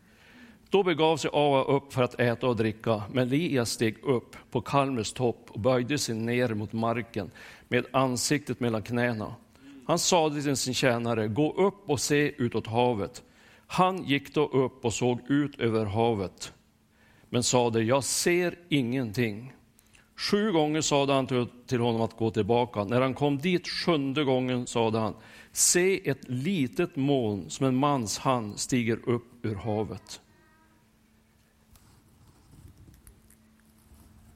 Då 0.71 0.83
begav 0.83 1.17
sig 1.17 1.31
Ahab 1.35 1.69
upp 1.69 1.93
för 1.93 2.03
att 2.03 2.21
äta 2.21 2.47
och 2.47 2.57
dricka, 2.57 3.03
men 3.13 3.29
Elias 3.29 3.71
steg 3.71 4.05
upp 4.05 4.37
på 4.51 4.61
Kalmers 4.61 5.13
topp 5.13 5.47
och 5.49 5.61
böjde 5.61 5.99
sig 5.99 6.15
ner 6.15 6.55
mot 6.55 6.73
marken 6.73 7.31
med 7.69 7.87
ansiktet 7.93 8.61
mellan 8.61 8.83
knäna. 8.83 9.35
Han 9.87 9.99
sade 9.99 10.43
till 10.43 10.57
sin 10.57 10.75
tjänare, 10.75 11.29
gå 11.29 11.53
upp 11.53 11.91
och 11.91 12.01
se 12.01 12.33
utåt 12.37 12.67
havet. 12.67 13.23
Han 13.67 14.05
gick 14.05 14.35
då 14.35 14.47
upp 14.47 14.85
och 14.85 14.93
såg 14.93 15.31
ut 15.31 15.61
över 15.61 15.85
havet, 15.85 16.53
men 17.33 17.43
sade, 17.43 17.83
jag 17.83 18.05
ser 18.05 18.59
ingenting. 18.69 19.53
Sju 20.17 20.53
gånger 20.53 20.81
sade 20.81 21.13
han 21.13 21.27
till 21.67 21.81
honom 21.81 22.01
att 22.01 22.17
gå 22.17 22.31
tillbaka. 22.31 22.85
När 22.85 23.01
han 23.01 23.15
kom 23.15 23.39
dit 23.39 23.69
sjunde 23.69 24.25
gången 24.25 24.67
sade 24.67 24.99
han, 24.99 25.15
se 25.53 26.11
ett 26.11 26.29
litet 26.29 26.97
moln 26.97 27.51
som 27.51 27.67
en 27.67 27.77
mans 27.77 28.19
hand 28.19 28.61
stiger 28.61 29.09
upp 29.09 29.47
ur 29.47 29.55
havet. 29.55 30.21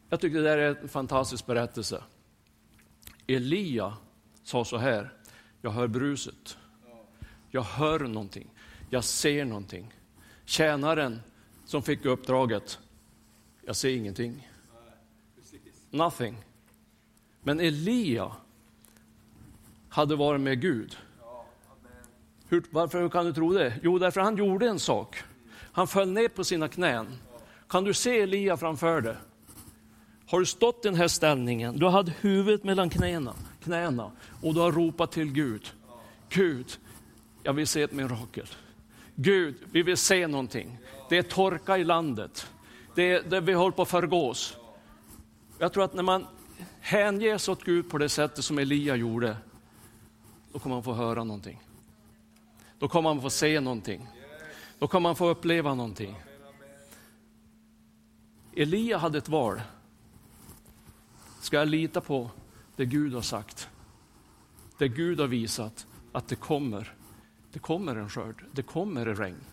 Jag 0.09 0.21
tycker 0.21 0.37
det 0.37 0.45
där 0.45 0.59
är 0.59 0.77
en 0.83 0.89
fantastisk 0.89 1.47
berättelse. 1.47 2.03
Elia 3.27 3.97
sa 4.43 4.65
så 4.65 4.77
här, 4.77 5.13
jag 5.63 5.71
hör 5.71 5.87
bruset. 5.87 6.59
Jag 7.51 7.63
hör 7.63 8.01
någonting. 8.01 8.51
Jag 8.91 9.05
ser 9.05 9.45
någonting. 9.45 9.95
Tjänaren 10.45 11.21
som 11.67 11.83
fick 11.83 12.05
uppdraget, 12.05 12.79
jag 13.67 13.77
ser 13.77 13.97
ingenting. 13.97 14.49
Nothing. 15.91 16.37
Men 17.43 17.61
Elia 17.61 18.33
hade 19.89 20.17
varit 20.17 20.41
med 20.41 20.61
Gud. 20.61 20.97
Hur, 22.49 22.65
varför 22.71 23.01
hur 23.01 23.09
kan 23.09 23.25
du 23.25 23.33
tro 23.33 23.53
det? 23.53 23.81
Jo, 23.83 23.99
därför 23.99 24.21
han 24.21 24.37
gjorde 24.37 24.69
en 24.69 24.79
sak. 24.79 25.17
Han 25.73 25.89
föll 25.89 26.13
ner 26.13 26.29
på 26.29 26.45
sina 26.45 26.69
knän. 26.69 27.07
Kan 27.69 27.85
du 27.85 27.95
se 27.95 28.21
Elia 28.21 28.57
framför 28.57 29.01
dig? 29.01 29.17
Har 30.27 30.41
du 30.41 30.47
stått 30.47 30.85
i 30.85 30.89
den 30.89 30.95
här 30.95 31.09
ställningen, 31.09 31.79
du 31.79 31.87
hade 31.87 32.13
huvudet 32.21 32.65
mellan 32.65 32.91
knäna, 32.91 33.35
knäna 33.63 34.13
och 34.43 34.55
du 34.55 34.61
har 34.61 34.73
ropat 34.73 35.13
till 35.13 35.33
Gud. 35.33 35.73
Gud, 36.29 36.79
jag 37.43 37.53
vill 37.53 37.67
se 37.67 37.83
ett 37.83 37.93
mirakel. 37.93 38.47
Gud, 39.15 39.55
vi 39.73 39.83
vill 39.83 39.97
se 39.97 40.27
någonting. 40.27 40.79
Det 41.09 41.19
är 41.19 41.23
torka 41.23 41.79
i 41.79 41.85
landet. 41.85 42.47
Det 42.97 43.31
det 43.31 43.41
vi 43.41 43.53
håller 43.53 43.77
på 43.77 43.83
att 43.83 43.89
förgås. 43.89 44.57
Jag 45.59 45.73
tror 45.73 45.85
att 45.85 45.95
när 45.95 46.03
man 46.03 46.27
hänger 46.81 47.39
sig 47.39 47.53
åt 47.53 47.65
Gud 47.65 47.91
på 47.91 47.99
det 47.99 48.09
sättet 48.09 48.45
som 48.45 48.59
Elia 48.59 48.97
gjorde, 48.97 49.37
då 50.53 50.59
kommer 50.59 50.77
man 50.77 50.83
få 50.83 50.93
höra 50.93 51.25
någonting. 51.25 51.63
Då 52.79 52.89
kommer 52.89 53.15
man 53.15 53.23
få 53.23 53.31
se 53.31 53.61
någonting. 53.61 54.09
Då 54.79 54.89
kommer 54.89 55.09
man 55.09 55.17
få 55.17 55.29
uppleva 55.29 55.75
någonting. 55.75 56.17
Elia 58.57 58.99
hade 58.99 59.19
ett 59.19 59.29
val. 59.29 59.61
Ska 61.41 61.57
jag 61.57 61.69
lita 61.69 62.01
på 62.01 62.31
det 62.77 62.85
Gud 62.85 63.15
har 63.15 63.23
sagt? 63.23 63.69
Det 64.79 64.89
Gud 64.89 65.21
har 65.21 65.27
visat 65.27 65.87
att 66.13 66.29
det 66.29 66.37
kommer. 66.37 66.95
Det 67.53 67.59
kommer 67.59 67.97
en 67.97 68.09
skörd, 68.09 68.45
det 68.53 68.63
kommer 68.63 69.07
en 69.07 69.17
regn. 69.17 69.45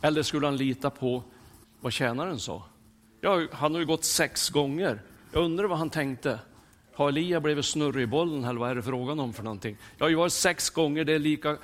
Eller 0.00 0.22
skulle 0.22 0.46
han 0.46 0.56
lita 0.56 0.90
på 0.90 1.22
vad 1.80 1.92
tjänaren 1.92 2.38
sa? 2.38 2.62
Ja, 3.20 3.46
han 3.52 3.72
har 3.72 3.80
ju 3.80 3.86
gått 3.86 4.04
sex 4.04 4.50
gånger. 4.50 5.02
Jag 5.32 5.44
undrar 5.44 5.64
vad 5.64 5.78
han 5.78 5.90
tänkte. 5.90 6.40
Har 6.94 7.08
Elia 7.08 7.40
blivit 7.40 7.64
snurrig 7.64 8.02
i 8.02 8.06
bollen 8.06 8.44
eller 8.44 8.60
vad 8.60 8.70
är 8.70 8.74
det 8.74 8.82
frågan 8.82 9.20
om 9.20 9.32
för 9.32 9.42
någonting? 9.42 9.76
Jag 9.98 10.04
har 10.04 10.10
ju 10.10 10.16
varit 10.16 10.32
sex 10.32 10.70
gånger, 10.70 11.04
det 11.04 11.12
är 11.12 11.18
lika 11.18 11.56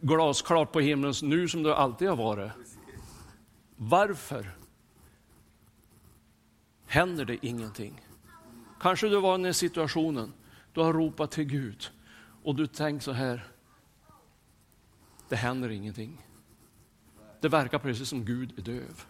glasklart 0.00 0.72
på 0.72 0.80
himlen 0.80 1.14
nu 1.22 1.48
som 1.48 1.62
det 1.62 1.76
alltid 1.76 2.08
har 2.08 2.16
varit. 2.16 2.52
Varför 3.76 4.50
händer 6.86 7.24
det 7.24 7.46
ingenting? 7.46 8.00
Kanske 8.80 9.08
du 9.08 9.20
var 9.20 9.38
i 9.38 9.42
den 9.42 9.54
situationen, 9.54 10.32
du 10.72 10.80
har 10.80 10.92
ropat 10.92 11.30
till 11.30 11.44
Gud 11.44 11.90
och 12.42 12.54
du 12.54 12.66
tänker 12.66 13.04
så 13.04 13.12
här, 13.12 13.46
det 15.28 15.36
händer 15.36 15.68
ingenting. 15.68 16.26
Det 17.40 17.48
verkar 17.48 17.78
precis 17.78 18.08
som 18.08 18.24
Gud 18.24 18.58
är 18.58 18.62
döv. 18.62 19.04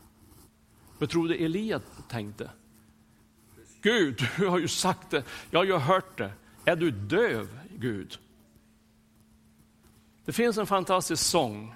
Vad 0.98 1.10
tror 1.10 1.28
du 1.28 1.34
Elia 1.34 1.80
tänkte? 2.08 2.50
Gud, 3.82 4.28
du 4.36 4.46
har 4.46 4.58
ju 4.58 4.68
sagt 4.68 5.10
det, 5.10 5.24
jag 5.50 5.60
har 5.60 5.64
ju 5.64 5.76
hört 5.76 6.18
det. 6.18 6.32
Är 6.64 6.76
du 6.76 6.90
döv, 6.90 7.58
Gud? 7.76 8.18
Det 10.24 10.32
finns 10.32 10.58
en 10.58 10.66
fantastisk 10.66 11.22
sång. 11.22 11.74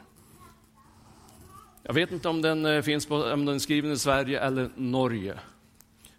Jag 1.83 1.95
vet 1.95 2.13
inte 2.13 2.29
om 2.29 2.43
den 2.43 2.67
eh, 2.67 2.83
finns 2.83 3.07
på, 3.07 3.17
om 3.17 3.45
den 3.45 3.55
är 3.55 3.59
skriven 3.59 3.93
i 3.93 3.99
Sverige 3.99 4.41
eller 4.41 4.71
Norge. 4.77 5.39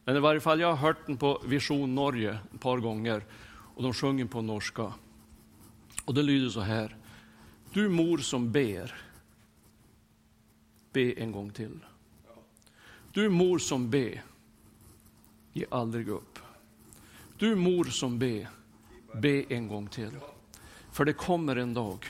Men 0.06 0.16
i 0.16 0.20
varje 0.20 0.40
fall, 0.40 0.60
jag 0.60 0.68
har 0.68 0.76
hört 0.76 1.06
den 1.06 1.18
på 1.18 1.42
Vision 1.46 1.96
Norge 1.96 2.40
ett 2.54 2.62
par 2.62 2.78
gånger 2.78 3.24
och 3.76 3.84
de 3.84 3.94
sjunger 3.94 4.26
på 4.26 4.42
norska. 4.42 4.94
Och 6.06 6.14
det 6.14 6.24
lyder 6.24 6.50
så 6.50 6.62
här. 6.62 6.98
Du 7.74 7.90
mor 7.90 8.18
som 8.18 8.52
ber, 8.52 8.96
be 10.94 11.12
en 11.12 11.32
gång 11.32 11.52
till. 11.52 11.80
Du 13.20 13.30
mor 13.30 13.60
som 13.60 13.90
ber, 13.90 14.24
ge 15.54 15.66
aldrig 15.72 16.10
upp. 16.10 16.40
Du 17.38 17.56
mor 17.56 17.84
som 17.84 18.20
be, 18.20 18.48
be 19.14 19.44
en 19.50 19.68
gång 19.68 19.88
till. 19.88 20.12
För 20.92 21.06
det 21.06 21.14
kommer 21.14 21.56
en 21.56 21.74
dag 21.74 22.06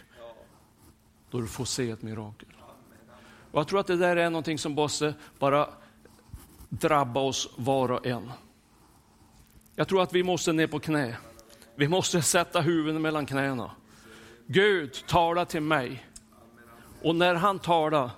då 1.30 1.42
du 1.42 1.48
får 1.48 1.66
se 1.66 1.90
ett 1.90 2.02
mirakel. 2.02 2.50
Och 3.52 3.60
jag 3.60 3.68
tror 3.68 3.80
att 3.80 3.88
det 3.88 3.96
där 3.96 4.16
är 4.16 4.30
någonting 4.30 4.58
som 4.58 4.72
måste 4.72 5.14
bara 5.40 5.70
drabba 6.70 7.20
oss 7.20 7.50
var 7.56 7.92
och 7.92 8.06
en. 8.06 8.32
Jag 9.76 9.88
tror 9.88 10.02
att 10.02 10.14
vi 10.14 10.24
måste 10.24 10.54
ner 10.54 10.68
på 10.68 10.80
knä. 10.80 11.18
Vi 11.76 11.88
måste 11.88 12.22
sätta 12.22 12.62
huvudet 12.62 13.02
mellan 13.02 13.26
knäna. 13.26 13.72
Gud, 14.48 15.04
tala 15.08 15.46
till 15.46 15.62
mig. 15.62 16.08
Och 17.02 17.16
när 17.16 17.36
han 17.36 17.60
talar, 17.60 18.10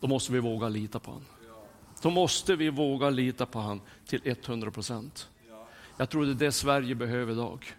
då 0.00 0.06
måste 0.06 0.32
vi 0.32 0.38
våga 0.38 0.68
lita 0.68 0.98
på 0.98 1.10
honom. 1.10 1.26
Då 2.02 2.10
måste 2.10 2.56
vi 2.56 2.70
våga 2.70 3.10
lita 3.10 3.46
på 3.46 3.58
honom 3.58 3.80
till 4.06 4.20
100 4.24 4.70
procent. 4.70 5.28
Jag 5.96 6.10
tror 6.10 6.24
det 6.24 6.30
är 6.30 6.34
det 6.34 6.52
Sverige 6.52 6.94
behöver 6.94 7.32
idag. 7.32 7.74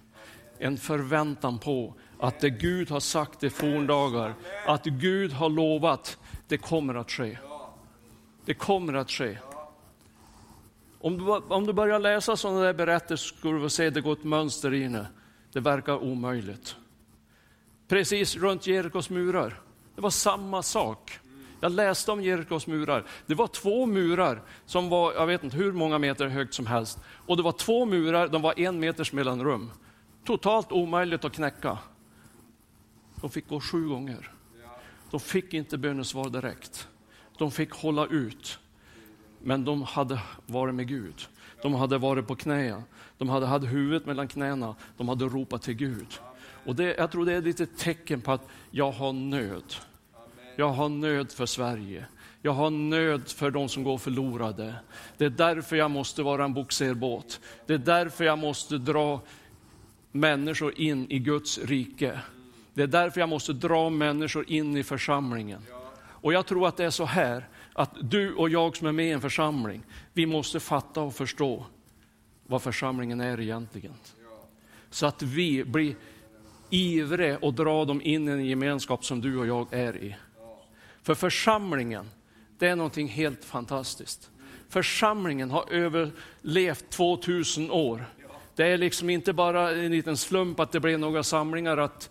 En 0.57 0.77
förväntan 0.77 1.59
på 1.59 1.93
att 2.19 2.39
det 2.39 2.49
Gud 2.49 2.89
har 2.89 2.99
sagt 2.99 3.43
i 3.43 3.49
forndagar, 3.49 4.33
att 4.67 4.85
Gud 4.85 5.31
har 5.31 5.49
lovat, 5.49 6.17
det 6.47 6.57
kommer 6.57 6.95
att 6.95 7.11
ske. 7.11 7.37
Det 8.45 8.53
kommer 8.53 8.93
att 8.93 9.11
ske. 9.11 9.37
Om 10.99 11.17
du, 11.17 11.31
om 11.31 11.65
du 11.65 11.73
börjar 11.73 11.99
läsa 11.99 12.37
sådana 12.37 12.61
där 12.61 12.73
berättelser 12.73 13.35
skulle 13.35 13.59
du 13.59 13.69
se 13.69 13.87
att 13.87 13.93
det 13.93 14.01
går 14.01 14.13
ett 14.13 14.23
mönster 14.23 14.73
i 14.73 14.87
det. 14.87 15.07
Det 15.53 15.59
verkar 15.59 16.03
omöjligt. 16.03 16.75
Precis 17.87 18.35
runt 18.35 18.67
Jerikos 18.67 19.09
murar. 19.09 19.61
Det 19.95 20.01
var 20.01 20.09
samma 20.09 20.63
sak. 20.63 21.19
Jag 21.61 21.71
läste 21.71 22.11
om 22.11 22.23
Jerikos 22.23 22.67
murar. 22.67 23.03
Det 23.25 23.35
var 23.35 23.47
två 23.47 23.85
murar 23.85 24.41
som 24.65 24.89
var, 24.89 25.13
jag 25.13 25.27
vet 25.27 25.43
inte 25.43 25.57
hur 25.57 25.71
många 25.71 25.97
meter 25.97 26.27
högt 26.27 26.53
som 26.53 26.65
helst. 26.65 26.99
Och 27.27 27.37
det 27.37 27.43
var 27.43 27.51
två 27.51 27.85
murar, 27.85 28.27
de 28.27 28.41
var 28.41 28.59
en 28.59 28.79
meters 28.79 29.13
mellanrum. 29.13 29.71
Totalt 30.23 30.71
omöjligt 30.71 31.25
att 31.25 31.33
knäcka. 31.33 31.77
De 33.21 33.29
fick 33.29 33.47
gå 33.49 33.59
sju 33.59 33.87
gånger. 33.87 34.31
De 35.11 35.19
fick 35.19 35.53
inte 35.53 35.77
bönesvar 35.77 36.29
direkt. 36.29 36.87
De 37.37 37.51
fick 37.51 37.71
hålla 37.71 38.05
ut. 38.05 38.59
Men 39.39 39.65
de 39.65 39.83
hade 39.83 40.19
varit 40.45 40.75
med 40.75 40.87
Gud. 40.87 41.27
De 41.61 41.73
hade 41.73 41.97
varit 41.97 42.27
på 42.27 42.35
knä. 42.35 42.83
De 43.17 43.29
hade 43.29 43.45
haft 43.45 43.65
huvudet 43.65 44.05
mellan 44.05 44.27
knäna. 44.27 44.75
De 44.97 45.09
hade 45.09 45.25
ropat 45.25 45.61
till 45.61 45.73
Gud. 45.73 46.19
Och 46.65 46.75
det, 46.75 46.95
jag 46.97 47.11
tror 47.11 47.25
det 47.25 47.33
är 47.33 47.37
ett 47.37 47.43
litet 47.43 47.77
tecken 47.77 48.21
på 48.21 48.31
att 48.31 48.47
jag 48.71 48.91
har 48.91 49.13
nöd. 49.13 49.75
Jag 50.55 50.69
har 50.69 50.89
nöd 50.89 51.31
för 51.31 51.45
Sverige. 51.45 52.05
Jag 52.41 52.51
har 52.51 52.69
nöd 52.69 53.27
för 53.27 53.51
de 53.51 53.69
som 53.69 53.83
går 53.83 53.97
förlorade. 53.97 54.75
Det 55.17 55.25
är 55.25 55.29
därför 55.29 55.75
jag 55.75 55.91
måste 55.91 56.23
vara 56.23 56.45
en 56.45 56.53
boxerbåt. 56.53 57.39
Det 57.65 57.73
är 57.73 57.77
därför 57.77 58.23
jag 58.23 58.39
måste 58.39 58.77
dra 58.77 59.21
människor 60.11 60.79
in 60.79 61.11
i 61.11 61.19
Guds 61.19 61.57
rike. 61.57 62.19
Det 62.73 62.83
är 62.83 62.87
därför 62.87 63.19
jag 63.19 63.29
måste 63.29 63.53
dra 63.53 63.89
människor 63.89 64.51
in 64.51 64.77
i 64.77 64.83
församlingen. 64.83 65.61
Och 66.21 66.33
jag 66.33 66.45
tror 66.45 66.67
att 66.67 66.77
det 66.77 66.85
är 66.85 66.89
så 66.89 67.05
här, 67.05 67.47
att 67.73 67.91
du 68.01 68.33
och 68.33 68.49
jag 68.49 68.77
som 68.77 68.87
är 68.87 68.91
med 68.91 69.05
i 69.05 69.11
en 69.11 69.21
församling, 69.21 69.83
vi 70.13 70.25
måste 70.25 70.59
fatta 70.59 71.01
och 71.01 71.15
förstå 71.15 71.65
vad 72.47 72.61
församlingen 72.61 73.21
är 73.21 73.39
egentligen. 73.39 73.93
Så 74.89 75.05
att 75.05 75.21
vi 75.21 75.63
blir 75.63 75.95
ivriga 76.69 77.37
och 77.37 77.53
dra 77.53 77.85
dem 77.85 78.01
in 78.01 78.27
i 78.27 78.31
en 78.31 78.45
gemenskap 78.45 79.05
som 79.05 79.21
du 79.21 79.37
och 79.37 79.47
jag 79.47 79.73
är 79.73 79.97
i. 80.03 80.15
För 81.03 81.15
församlingen, 81.15 82.09
det 82.57 82.67
är 82.67 82.75
någonting 82.75 83.07
helt 83.07 83.45
fantastiskt. 83.45 84.29
Församlingen 84.69 85.51
har 85.51 85.71
överlevt 85.71 86.89
2000 86.89 87.71
år. 87.71 88.05
Det 88.55 88.67
är 88.67 88.77
liksom 88.77 89.09
inte 89.09 89.33
bara 89.33 89.71
en 89.71 89.91
liten 89.91 90.17
slump 90.17 90.59
att 90.59 90.71
det 90.71 90.79
blev 90.79 90.99
några 90.99 91.23
samlingar, 91.23 91.77
att 91.77 92.09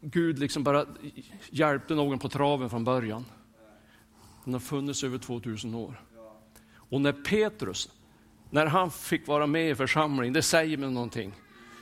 Gud 0.00 0.38
liksom 0.38 0.64
bara 0.64 0.86
hjälpte 1.50 1.94
någon 1.94 2.18
på 2.18 2.28
traven 2.28 2.70
från 2.70 2.84
början. 2.84 3.24
Den 4.44 4.52
har 4.52 4.60
funnits 4.60 5.04
över 5.04 5.18
2000 5.18 5.74
år. 5.74 6.00
Och 6.74 7.00
när 7.00 7.12
Petrus, 7.12 7.88
när 8.50 8.66
han 8.66 8.90
fick 8.90 9.26
vara 9.26 9.46
med 9.46 9.70
i 9.70 9.74
församlingen, 9.74 10.32
det 10.32 10.42
säger 10.42 10.76
mig 10.76 10.90
någonting. 10.90 11.32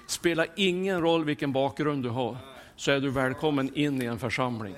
Spelar 0.07 0.47
ingen 0.57 1.01
roll 1.01 1.25
vilken 1.25 1.53
bakgrund 1.53 2.03
du 2.03 2.09
har, 2.09 2.37
så 2.77 2.91
är 2.91 3.01
du 3.01 3.11
välkommen 3.11 3.75
in 3.75 4.03
i 4.03 4.05
en 4.05 4.19
församling. 4.19 4.75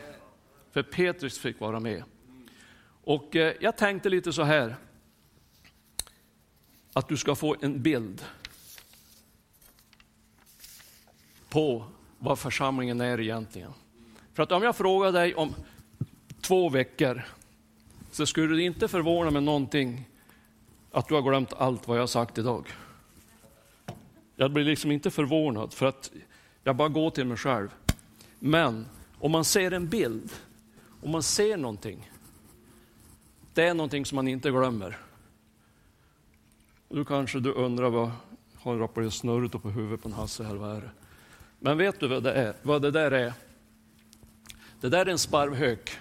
För 0.72 0.82
Petrus 0.82 1.38
fick 1.38 1.60
vara 1.60 1.80
med. 1.80 2.04
Och 3.04 3.36
eh, 3.36 3.54
jag 3.60 3.76
tänkte 3.76 4.08
lite 4.08 4.32
så 4.32 4.42
här, 4.42 4.76
att 6.92 7.08
du 7.08 7.16
ska 7.16 7.34
få 7.34 7.56
en 7.60 7.82
bild 7.82 8.24
på 11.48 11.84
vad 12.18 12.38
församlingen 12.38 13.00
är 13.00 13.20
egentligen. 13.20 13.72
För 14.34 14.42
att 14.42 14.52
om 14.52 14.62
jag 14.62 14.76
frågar 14.76 15.12
dig 15.12 15.34
om 15.34 15.54
två 16.40 16.68
veckor, 16.68 17.22
så 18.10 18.26
skulle 18.26 18.56
det 18.56 18.62
inte 18.62 18.88
förvåna 18.88 19.30
mig 19.30 19.42
någonting 19.42 20.08
att 20.92 21.08
du 21.08 21.14
har 21.14 21.22
glömt 21.22 21.52
allt 21.52 21.88
vad 21.88 21.96
jag 21.96 22.02
har 22.02 22.06
sagt 22.06 22.38
idag. 22.38 22.66
Jag 24.36 24.52
blir 24.52 24.64
liksom 24.64 24.90
inte 24.90 25.10
förvånad, 25.10 25.74
för 25.74 25.86
att 25.86 26.10
jag 26.64 26.76
bara 26.76 26.88
går 26.88 27.10
till 27.10 27.24
mig 27.24 27.36
själv. 27.36 27.74
Men 28.38 28.86
om 29.18 29.30
man 29.30 29.44
ser 29.44 29.70
en 29.70 29.88
bild, 29.88 30.32
om 31.02 31.10
man 31.10 31.22
ser 31.22 31.56
någonting, 31.56 32.10
det 33.54 33.62
är 33.62 33.74
någonting 33.74 34.06
som 34.06 34.16
man 34.16 34.28
inte 34.28 34.50
glömmer. 34.50 34.98
Och 36.88 36.96
då 36.96 37.04
kanske 37.04 37.40
du 37.40 37.52
undrar 37.52 37.90
vad 37.90 38.10
har 38.54 38.76
rappat 38.76 39.14
snurret 39.14 39.62
på 39.62 39.70
huvudet 39.70 40.02
på 40.02 40.08
en 40.08 40.14
Hasse 40.14 40.44
här, 40.44 40.54
vad 40.54 40.76
är 40.76 40.80
det? 40.80 40.90
Men 41.58 41.78
vet 41.78 42.00
du 42.00 42.08
vad 42.08 42.22
det, 42.22 42.32
är, 42.32 42.54
vad 42.62 42.82
det 42.82 42.90
där 42.90 43.10
är? 43.10 43.32
Det 44.80 44.88
där 44.88 45.06
är 45.06 45.10
en 45.10 45.18
sparvhök. 45.18 45.98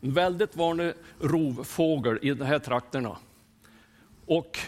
En 0.00 0.12
väldigt 0.12 0.56
vanlig 0.56 0.92
rovfågel 1.20 2.18
i 2.22 2.34
de 2.34 2.44
här 2.44 2.58
trakterna. 2.58 3.16
Och 4.26 4.58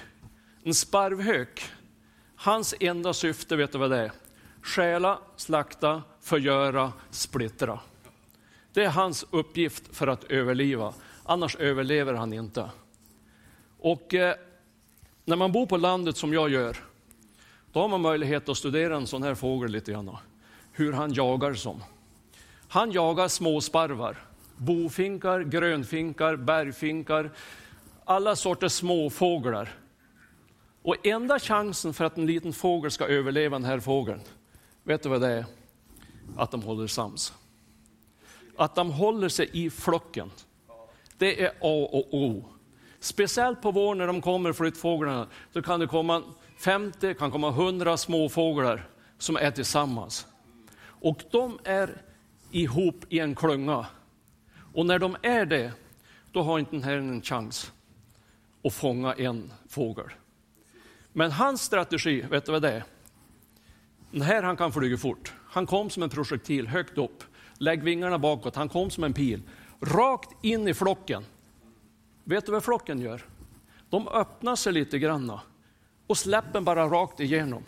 en 0.63 0.75
sparvhök, 0.75 1.63
hans 2.37 2.75
enda 2.81 3.13
syfte, 3.13 3.57
vet 3.57 3.73
du 3.73 3.79
vad 3.79 3.91
det 3.91 3.99
är? 3.99 4.13
Stjäla, 4.63 5.19
slakta, 5.37 6.03
förgöra, 6.21 6.93
splittra. 7.11 7.81
Det 8.73 8.85
är 8.85 8.89
hans 8.89 9.27
uppgift 9.31 9.97
för 9.97 10.07
att 10.07 10.25
överleva, 10.25 10.95
annars 11.25 11.57
överlever 11.57 12.15
han 12.15 12.33
inte. 12.33 12.71
Och 13.79 14.15
eh, 14.15 14.35
när 15.25 15.37
man 15.37 15.53
bor 15.53 15.67
på 15.67 15.77
landet 15.77 16.17
som 16.17 16.33
jag 16.33 16.51
gör, 16.51 16.77
då 17.73 17.81
har 17.81 17.89
man 17.89 18.01
möjlighet 18.01 18.49
att 18.49 18.57
studera 18.57 18.97
en 18.97 19.07
sån 19.07 19.23
här 19.23 19.35
fågel 19.35 19.71
lite 19.71 19.93
grann. 19.93 20.17
Hur 20.73 20.93
han 20.93 21.13
jagar 21.13 21.55
som. 21.55 21.83
Han 22.69 22.93
jagar 22.93 23.29
småsparvar, 23.29 24.17
bofinkar, 24.57 25.41
grönfinkar, 25.41 26.37
bergfinkar, 26.37 27.31
alla 28.05 28.37
sorters 28.37 28.73
småfåglar. 28.73 29.75
Och 30.83 31.07
enda 31.07 31.39
chansen 31.39 31.95
för 31.95 32.05
att 32.05 32.17
en 32.17 32.27
liten 32.27 32.53
fågel 32.53 32.91
ska 32.91 33.07
överleva 33.07 33.59
den 33.59 33.65
här 33.65 33.81
fågeln, 33.81 34.21
vet 34.83 35.03
du 35.03 35.09
vad 35.09 35.21
det 35.21 35.29
är? 35.29 35.45
Att 36.37 36.51
de 36.51 36.63
håller 36.63 36.87
sams. 36.87 37.33
Att 38.63 38.75
de 38.75 38.91
håller 38.91 39.29
sig 39.29 39.51
i 39.53 39.71
flocken. 39.71 40.31
Det 41.19 41.43
är 41.45 41.49
A 41.49 41.89
och 41.93 42.15
O. 42.15 42.45
Speciellt 43.01 43.63
på 43.63 43.71
våren 43.71 43.99
när 43.99 44.07
de 44.07 44.23
kommer, 44.23 44.53
flyttfåglarna, 44.53 45.27
då 45.53 45.63
kan 45.63 45.81
det 45.81 45.87
komma 45.87 46.23
50, 46.59 47.15
kan 47.15 47.31
komma 47.31 47.49
100 47.49 47.97
småfåglar 47.97 48.89
som 49.19 49.37
är 49.37 49.51
tillsammans. 49.51 50.27
Och 50.85 51.23
de 51.31 51.59
är 51.65 52.03
ihop 52.51 53.05
i 53.09 53.19
en 53.19 53.35
klunga. 53.35 53.87
Och 54.75 54.87
när 54.87 54.99
de 54.99 55.17
är 55.23 55.47
det, 55.47 55.73
då 56.33 56.43
har 56.43 56.59
inte 56.59 56.71
den 56.71 56.83
här 56.83 56.97
en 56.97 57.23
chans 57.23 57.73
att 58.65 58.75
fånga 58.75 59.15
en 59.15 59.53
fågel. 59.69 60.07
Men 61.13 61.31
hans 61.31 61.63
strategi, 61.63 62.21
vet 62.21 62.47
du 62.47 62.53
vad 62.53 62.63
det 62.63 62.73
är? 62.73 62.85
Den 64.11 64.23
här 64.23 64.43
han 64.43 64.57
kan 64.57 64.73
flyga 64.73 64.99
fort. 64.99 65.33
Han 65.47 65.67
kom 65.67 65.91
som 65.91 66.03
en 66.03 66.11
projektil 66.11 66.69
högt 66.69 66.99
upp. 66.99 67.25
Lägg 67.59 67.83
vingarna 67.83 68.19
bakåt, 68.19 68.57
han 68.57 68.69
kom 68.69 68.91
som 68.91 69.05
en 69.05 69.13
pil. 69.13 69.43
Rakt 69.81 70.45
in 70.45 70.69
i 70.69 70.75
flocken. 70.75 71.25
Vet 72.25 72.47
du 72.47 72.53
vad 72.53 72.65
flocken 72.65 73.01
gör? 73.01 73.23
De 73.91 74.09
öppnar 74.09 74.57
sig 74.57 74.73
lite 74.73 74.99
granna 74.99 75.41
och 76.07 76.19
släpper 76.19 76.61
bara 76.61 76.89
rakt 76.89 77.21
igenom. 77.21 77.65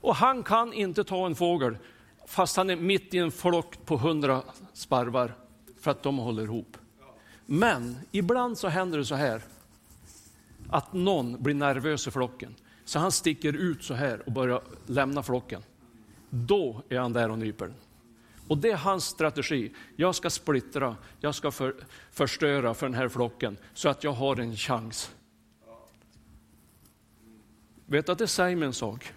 Och 0.00 0.14
han 0.14 0.42
kan 0.42 0.72
inte 0.72 1.04
ta 1.04 1.26
en 1.26 1.34
fågel 1.34 1.78
fast 2.26 2.56
han 2.56 2.70
är 2.70 2.76
mitt 2.76 3.14
i 3.14 3.18
en 3.18 3.30
flock 3.30 3.84
på 3.84 3.96
hundra 3.96 4.42
sparvar 4.72 5.34
för 5.80 5.90
att 5.90 6.02
de 6.02 6.18
håller 6.18 6.42
ihop. 6.42 6.76
Men 7.46 7.98
ibland 8.12 8.58
så 8.58 8.68
händer 8.68 8.98
det 8.98 9.04
så 9.04 9.14
här 9.14 9.42
att 10.70 10.92
någon 10.92 11.42
blir 11.42 11.54
nervös 11.54 12.06
i 12.06 12.10
flocken 12.10 12.54
så 12.84 12.98
han 12.98 13.12
sticker 13.12 13.52
ut 13.52 13.84
så 13.84 13.94
här 13.94 14.22
och 14.26 14.32
börjar 14.32 14.62
lämna 14.86 15.22
flocken. 15.22 15.62
Då 16.30 16.82
är 16.88 16.98
han 16.98 17.12
där 17.12 17.30
och 17.30 17.38
nyper 17.38 17.66
den. 17.66 17.74
Och 18.48 18.58
det 18.58 18.70
är 18.70 18.76
hans 18.76 19.04
strategi. 19.04 19.72
Jag 19.96 20.14
ska 20.14 20.30
splittra, 20.30 20.96
jag 21.20 21.34
ska 21.34 21.50
för, 21.50 21.74
förstöra 22.10 22.74
för 22.74 22.86
den 22.86 22.94
här 22.94 23.08
flocken 23.08 23.56
så 23.74 23.88
att 23.88 24.04
jag 24.04 24.12
har 24.12 24.40
en 24.40 24.56
chans. 24.56 25.14
Vet 27.86 28.06
du 28.06 28.12
att 28.12 28.18
det 28.18 28.26
säger 28.26 28.56
mig 28.56 28.66
en 28.66 28.72
sak? 28.72 29.12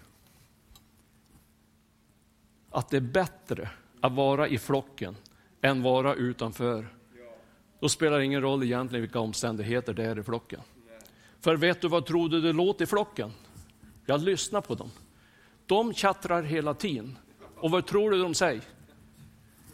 Att 2.69 2.89
det 2.89 2.97
är 2.97 3.01
bättre 3.01 3.69
att 4.01 4.13
vara 4.13 4.47
i 4.47 4.57
flocken 4.57 5.15
än 5.61 5.83
vara 5.83 6.15
utanför. 6.15 6.87
Då 7.79 7.89
spelar 7.89 8.17
det 8.17 8.25
ingen 8.25 8.41
roll 8.41 8.63
egentligen 8.63 9.01
vilka 9.01 9.19
omständigheter 9.19 9.93
det 9.93 10.03
är 10.03 10.19
i 10.19 10.23
flocken. 10.23 10.59
För 11.39 11.55
vet 11.55 11.81
du 11.81 11.87
vad 11.87 12.05
trodde 12.05 12.41
det 12.41 12.53
låter 12.53 12.83
i 12.83 12.87
flocken? 12.87 13.31
Jag 14.05 14.21
lyssnar 14.21 14.61
på 14.61 14.75
dem. 14.75 14.91
De 15.65 15.93
tjattrar 15.93 16.43
hela 16.43 16.73
tiden. 16.73 17.17
Och 17.55 17.71
vad 17.71 17.85
tror 17.85 18.11
du 18.11 18.21
de 18.21 18.33
säger? 18.33 18.61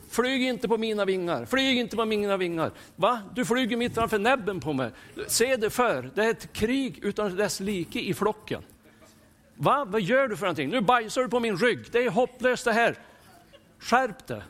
Flyg 0.10 0.44
inte 0.44 0.68
på 0.68 0.78
mina 0.78 1.06
vingar, 1.06 1.46
flyg 1.46 1.78
inte 1.78 1.96
på 1.96 2.06
mina 2.06 2.38
vingar. 2.38 2.72
Va? 2.96 3.22
Du 3.36 3.46
flyger 3.46 3.78
mitt 3.78 3.96
framför 3.96 4.20
näbben 4.20 4.60
på 4.60 4.74
mig. 4.74 4.92
Se 5.28 5.56
det 5.56 5.70
för, 5.70 6.12
det 6.16 6.26
är 6.26 6.30
ett 6.30 6.54
krig 6.54 7.00
utan 7.04 7.36
dess 7.36 7.60
like 7.60 8.00
i 8.00 8.14
flocken. 8.14 8.64
Va? 9.56 9.86
Vad 9.86 10.02
gör 10.02 10.28
du 10.28 10.38
för 10.38 10.46
någonting? 10.46 10.70
Nu 10.70 10.82
bajsar 10.82 11.22
du 11.22 11.30
på 11.30 11.40
min 11.40 11.58
rygg. 11.58 11.86
Det 11.92 12.06
är 12.06 12.10
hopplöst 12.10 12.66
det 12.66 12.74
här. 12.74 12.98
Skärp 13.80 14.28
det. 14.28 14.44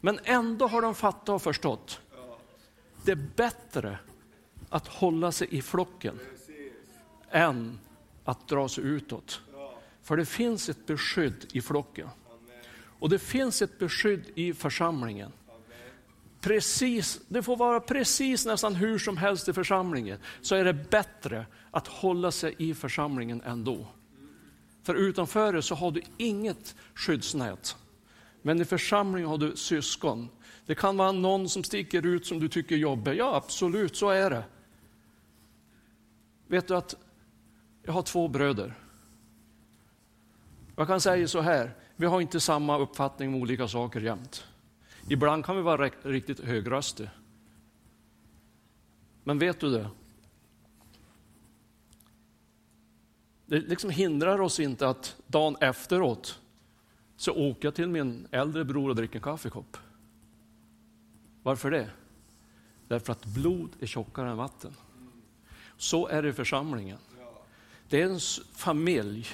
Men 0.00 0.20
ändå 0.24 0.66
har 0.66 0.82
de 0.82 0.94
fattat 0.94 1.28
och 1.28 1.42
förstått. 1.42 2.00
Det 3.04 3.12
är 3.12 3.28
bättre 3.36 3.98
att 4.68 4.86
hålla 4.88 5.32
sig 5.32 5.48
i 5.50 5.62
flocken 5.62 6.20
än 7.30 7.78
att 8.24 8.48
dra 8.48 8.68
sig 8.68 8.84
utåt. 8.84 9.40
För 10.02 10.16
det 10.16 10.26
finns 10.26 10.68
ett 10.68 10.86
beskydd 10.86 11.46
i 11.52 11.60
flocken. 11.60 12.08
Och 13.04 13.10
det 13.10 13.18
finns 13.18 13.62
ett 13.62 13.78
beskydd 13.78 14.30
i 14.34 14.52
församlingen. 14.54 15.32
Precis, 16.40 17.20
det 17.28 17.42
får 17.42 17.56
vara 17.56 17.80
precis 17.80 18.46
nästan 18.46 18.74
hur 18.74 18.98
som 18.98 19.16
helst 19.16 19.48
i 19.48 19.52
församlingen, 19.52 20.18
så 20.40 20.54
är 20.54 20.64
det 20.64 20.74
bättre 20.74 21.46
att 21.70 21.86
hålla 21.86 22.30
sig 22.30 22.54
i 22.58 22.74
församlingen 22.74 23.40
ändå. 23.40 23.86
För 24.82 24.94
utanför 24.94 25.52
det 25.52 25.62
så 25.62 25.74
har 25.74 25.90
du 25.90 26.02
inget 26.16 26.76
skyddsnät. 26.94 27.76
Men 28.42 28.60
i 28.60 28.64
församlingen 28.64 29.30
har 29.30 29.38
du 29.38 29.56
syskon. 29.56 30.28
Det 30.66 30.74
kan 30.74 30.96
vara 30.96 31.12
någon 31.12 31.48
som 31.48 31.64
sticker 31.64 32.06
ut 32.06 32.26
som 32.26 32.40
du 32.40 32.48
tycker 32.48 32.74
är 32.74 32.78
jobbig. 32.78 33.16
Ja, 33.16 33.36
absolut, 33.36 33.96
så 33.96 34.10
är 34.10 34.30
det. 34.30 34.44
Vet 36.46 36.68
du 36.68 36.76
att 36.76 36.94
jag 37.82 37.92
har 37.92 38.02
två 38.02 38.28
bröder. 38.28 38.74
Jag 40.76 40.86
kan 40.86 41.00
säga 41.00 41.28
så 41.28 41.40
här, 41.40 41.74
vi 41.96 42.06
har 42.06 42.20
inte 42.20 42.40
samma 42.40 42.78
uppfattning 42.78 43.28
om 43.28 43.42
olika 43.42 43.68
saker 43.68 44.00
jämt. 44.00 44.44
Ibland 45.08 45.44
kan 45.44 45.56
vi 45.56 45.62
vara 45.62 45.88
riktigt 46.02 46.40
högröstiga. 46.40 47.10
Men 49.24 49.38
vet 49.38 49.60
du 49.60 49.70
det? 49.70 49.90
Det 53.46 53.60
liksom 53.60 53.90
hindrar 53.90 54.40
oss 54.40 54.60
inte 54.60 54.88
att 54.88 55.16
dagen 55.26 55.56
efteråt 55.60 56.40
så 57.16 57.32
åker 57.32 57.66
jag 57.66 57.74
till 57.74 57.88
min 57.88 58.28
äldre 58.30 58.64
bror 58.64 58.88
och 58.88 58.96
dricker 58.96 59.16
en 59.16 59.22
kaffekopp. 59.22 59.76
Varför 61.42 61.70
det? 61.70 61.90
Därför 62.88 63.12
att 63.12 63.24
blod 63.26 63.70
är 63.80 63.86
tjockare 63.86 64.30
än 64.30 64.36
vatten. 64.36 64.74
Så 65.76 66.08
är 66.08 66.22
det 66.22 66.28
i 66.28 66.32
församlingen. 66.32 66.98
Det 67.88 68.02
är 68.02 68.06
en 68.06 68.20
familj 68.52 69.26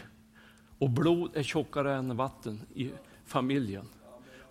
och 0.81 0.90
blod 0.90 1.37
är 1.37 1.43
tjockare 1.43 1.95
än 1.95 2.16
vatten 2.16 2.61
i 2.75 2.90
familjen. 3.25 3.88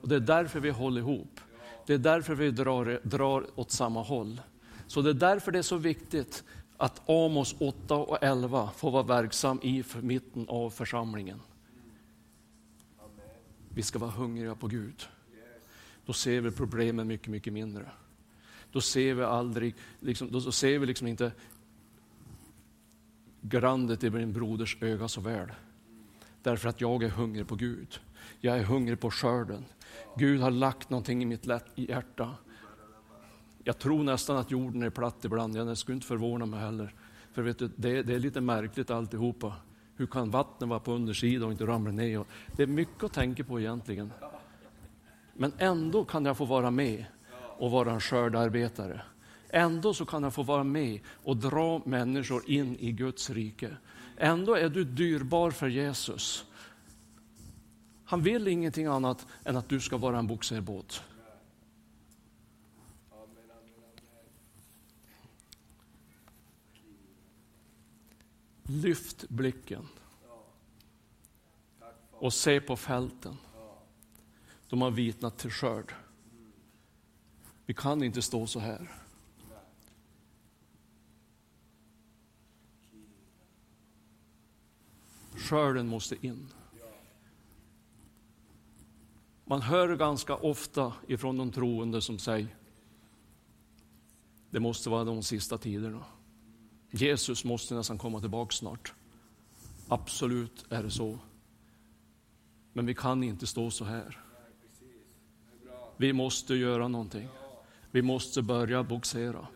Och 0.02 0.10
Det 0.10 0.16
är 0.16 0.20
därför 0.20 0.60
vi 0.60 0.70
håller 0.70 1.02
ihop. 1.02 1.40
Det 1.86 1.94
är 1.94 1.98
därför 1.98 2.36
vi 2.36 2.52
drar, 2.52 3.00
drar 3.04 3.46
åt 3.56 3.72
samma 3.72 4.02
håll. 4.02 4.42
Så 4.88 5.02
det 5.02 5.10
är 5.10 5.14
därför 5.14 5.52
det 5.52 5.58
är 5.58 5.64
så 5.64 5.78
viktigt 5.78 6.44
att 6.78 7.10
Amos 7.10 7.56
8 7.60 7.96
och 7.96 8.18
11 8.22 8.70
får 8.76 8.92
vara 8.92 9.04
verksam 9.04 9.60
i 9.64 9.84
mitten 10.02 10.46
av 10.50 10.70
församlingen. 10.70 11.42
Vi 13.74 13.82
ska 13.82 14.00
vara 14.00 14.12
hungriga 14.12 14.56
på 14.56 14.68
Gud. 14.68 15.08
Då 16.06 16.14
ser 16.14 16.42
vi 16.42 16.52
problemen 16.52 17.08
mycket, 17.08 17.28
mycket 17.28 17.54
mindre. 17.54 17.86
Då 18.72 18.82
ser 18.82 19.14
vi 19.14 19.24
aldrig, 19.24 19.76
liksom, 20.00 20.32
då 20.32 20.52
ser 20.52 20.80
vi 20.80 20.86
liksom 20.86 21.08
inte 21.08 21.32
grandet 23.42 24.04
i 24.04 24.10
min 24.10 24.34
broders 24.34 24.78
öga 24.82 25.08
så 25.08 25.22
väl. 25.22 25.50
Därför 26.44 26.70
att 26.70 26.82
jag 26.82 27.04
är 27.04 27.10
hungrig 27.10 27.48
på 27.48 27.56
Gud. 27.56 28.00
Jag 28.40 28.58
är 28.58 28.64
hungrig 28.64 29.00
på 29.00 29.12
skörden. 29.12 29.66
Gud 30.16 30.42
har 30.42 30.52
lagt 30.52 30.90
någonting 30.90 31.22
i 31.22 31.26
mitt 31.26 31.48
hjärta. 31.76 32.36
Jag 33.64 33.80
tror 33.80 34.04
nästan 34.04 34.38
att 34.38 34.52
jorden 34.52 34.84
är 34.84 34.90
platt 34.90 35.26
ibland. 35.26 35.56
Jag 35.56 35.78
skulle 35.78 35.96
inte 35.96 36.08
förvåna 36.08 36.46
mig 36.46 36.60
heller. 36.60 36.94
För 37.34 37.42
vet 37.42 37.60
du, 37.60 37.70
det, 37.76 38.04
det 38.04 38.16
är 38.16 38.20
lite 38.20 38.42
märkligt 38.42 38.90
alltihopa. 38.90 39.56
Hur 39.96 40.08
kan 40.08 40.32
vattnet 40.32 40.70
vara 40.70 40.80
på 40.80 40.92
undersidan 40.92 41.46
och 41.46 41.52
inte 41.52 41.66
ramla 41.66 41.92
ner? 41.92 42.26
Det 42.56 42.64
är 42.64 42.68
mycket 42.68 43.04
att 43.04 43.14
tänka 43.14 43.44
på 43.44 43.60
egentligen. 43.60 44.14
Men 45.34 45.54
ändå 45.58 46.06
kan 46.06 46.26
jag 46.26 46.38
få 46.38 46.46
vara 46.46 46.72
med 46.72 47.06
och 47.58 47.72
vara 47.72 47.92
en 47.92 48.00
skördarbetare. 48.00 49.02
Ändå 49.50 49.94
så 49.94 50.06
kan 50.06 50.24
jag 50.24 50.34
få 50.34 50.44
vara 50.44 50.64
med 50.64 51.00
och 51.24 51.38
dra 51.38 51.82
människor 51.86 52.50
in 52.50 52.76
i 52.80 52.92
Guds 52.92 53.30
rike. 53.30 53.70
Ändå 54.22 54.56
är 54.56 54.70
du 54.70 54.84
dyrbar 54.84 55.52
för 55.52 55.68
Jesus. 55.68 56.46
Han 58.06 58.22
vill 58.22 58.48
ingenting 58.48 58.86
annat 58.86 59.28
än 59.44 59.58
att 59.58 59.70
du 59.70 59.80
ska 59.80 59.98
vara 59.98 60.20
en 60.20 60.28
bogserbåt. 60.28 61.04
Lyft 68.64 69.30
blicken 69.30 69.88
och 72.12 72.34
se 72.34 72.62
på 72.62 72.76
fälten. 72.76 73.38
De 74.70 74.82
har 74.82 74.92
vitnat 74.92 75.38
till 75.38 75.52
skörd. 75.52 75.94
Vi 77.66 77.74
kan 77.74 78.04
inte 78.04 78.22
stå 78.22 78.48
så 78.48 78.60
här. 78.60 78.99
Skörden 85.40 85.88
måste 85.88 86.28
in. 86.28 86.48
Man 89.46 89.62
hör 89.62 89.96
ganska 89.96 90.36
ofta 90.36 90.94
ifrån 91.08 91.38
de 91.38 91.52
troende 91.52 92.02
som 92.02 92.20
säger 92.20 92.56
det 94.50 94.60
måste 94.60 94.90
vara 94.90 95.04
de 95.04 95.24
sista 95.24 95.58
tiderna. 95.58 96.04
Jesus 96.92 97.44
måste 97.44 97.76
nästan 97.76 97.98
komma 97.98 98.20
tillbaka 98.20 98.52
snart. 98.52 98.94
Absolut 99.88 100.66
är 100.70 100.84
det 100.84 100.92
så. 100.92 101.20
Men 102.74 102.86
vi 102.86 102.96
kan 102.96 103.24
inte 103.24 103.48
stå 103.48 103.72
så 103.72 103.86
här. 103.86 104.20
Vi 105.98 106.14
måste 106.14 106.56
göra 106.56 106.88
någonting. 106.88 107.28
Vi 107.92 108.02
måste 108.02 108.42
börja 108.42 108.84
boxera. 108.84 109.48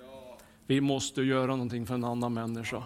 Vi 0.67 0.81
måste 0.81 1.21
göra 1.21 1.51
någonting 1.51 1.85
för 1.85 1.95
en 1.95 2.03
annan 2.03 2.33
människa. 2.33 2.83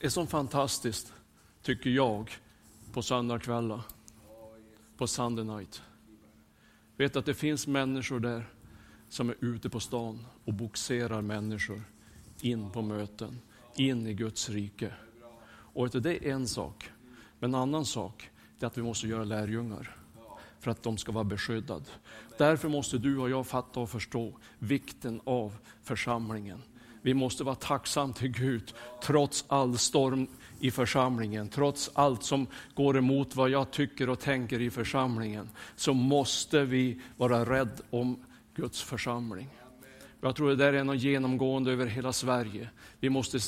Är 0.00 0.08
så 0.08 0.26
fantastiskt, 0.26 1.12
tycker 1.62 1.90
jag, 1.90 2.30
på 2.92 3.02
söndagskvällar, 3.02 3.80
på 4.96 5.06
Sunday 5.06 5.44
night. 5.44 5.82
Vet 6.96 7.16
att 7.16 7.26
det 7.26 7.34
finns 7.34 7.66
människor 7.66 8.20
där 8.20 8.52
som 9.08 9.30
är 9.30 9.36
ute 9.40 9.70
på 9.70 9.80
stan 9.80 10.26
och 10.44 10.54
boxerar 10.54 11.22
människor 11.22 11.82
in 12.40 12.70
på 12.70 12.82
möten, 12.82 13.40
in 13.76 14.06
i 14.06 14.14
Guds 14.14 14.48
rike. 14.48 14.94
Och 15.72 15.90
det 15.90 16.26
är 16.26 16.32
en 16.32 16.48
sak. 16.48 16.90
Men 17.38 17.54
en 17.54 17.60
annan 17.60 17.84
sak 17.84 18.30
är 18.60 18.66
att 18.66 18.78
vi 18.78 18.82
måste 18.82 19.08
göra 19.08 19.24
lärjungar 19.24 19.96
för 20.60 20.70
att 20.70 20.82
de 20.82 20.98
ska 20.98 21.12
vara 21.12 21.24
beskyddade. 21.24 21.84
Därför 22.38 22.68
måste 22.68 22.98
du 22.98 23.18
och 23.18 23.30
jag 23.30 23.46
fatta 23.46 23.80
och 23.80 23.90
förstå 23.90 24.38
vikten 24.58 25.20
av 25.24 25.56
församlingen. 25.82 26.62
Vi 27.02 27.14
måste 27.14 27.44
vara 27.44 27.54
tacksamma 27.54 28.12
till 28.12 28.28
Gud 28.28 28.74
trots 29.02 29.44
all 29.48 29.78
storm 29.78 30.26
i 30.60 30.70
församlingen, 30.70 31.48
trots 31.48 31.90
allt 31.94 32.22
som 32.22 32.46
går 32.74 32.98
emot 32.98 33.36
vad 33.36 33.50
jag 33.50 33.70
tycker 33.70 34.08
och 34.08 34.20
tänker 34.20 34.60
i 34.60 34.70
församlingen, 34.70 35.48
så 35.76 35.94
måste 35.94 36.64
vi 36.64 37.00
vara 37.16 37.44
rädda 37.44 37.82
om 37.90 38.24
Guds 38.54 38.82
församling. 38.82 39.48
Jag 40.22 40.36
tror 40.36 40.48
det 40.48 40.56
där 40.56 40.72
är 40.72 40.84
något 40.84 41.02
genomgående 41.02 41.72
över 41.72 41.86
hela 41.86 42.12
Sverige. 42.12 42.68
Vi 43.00 43.10
måste 43.10 43.38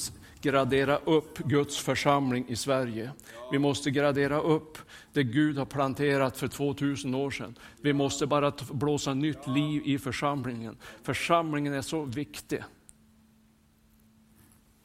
gradera 0.41 0.97
upp 0.97 1.39
Guds 1.39 1.79
församling 1.79 2.45
i 2.49 2.57
Sverige. 2.57 3.11
Vi 3.53 3.59
måste 3.59 3.91
gradera 3.91 4.41
upp 4.41 4.79
det 5.13 5.23
Gud 5.23 5.59
har 5.59 5.65
planterat 5.65 6.39
för 6.39 6.49
2000 6.49 7.15
år 7.15 7.31
sedan. 7.31 7.59
Vi 7.81 7.93
måste 7.93 8.27
bara 8.27 8.53
blåsa 8.71 9.15
nytt 9.15 9.47
liv 9.47 9.83
i 9.85 9.99
församlingen. 9.99 10.77
Församlingen 11.03 11.73
är 11.73 11.83
så 11.83 12.05
viktig. 12.05 12.63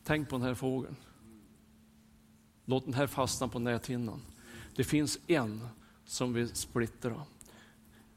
Tänk 0.07 0.29
på 0.29 0.35
den 0.35 0.45
här 0.45 0.53
fågeln. 0.53 0.95
Låt 2.65 2.85
den 2.85 2.93
här 2.93 3.07
fastna 3.07 3.47
på 3.47 3.59
näthinnan. 3.59 4.21
Det 4.75 4.83
finns 4.83 5.19
en 5.27 5.67
som 6.05 6.33
vill 6.33 6.55
splittra. 6.55 7.21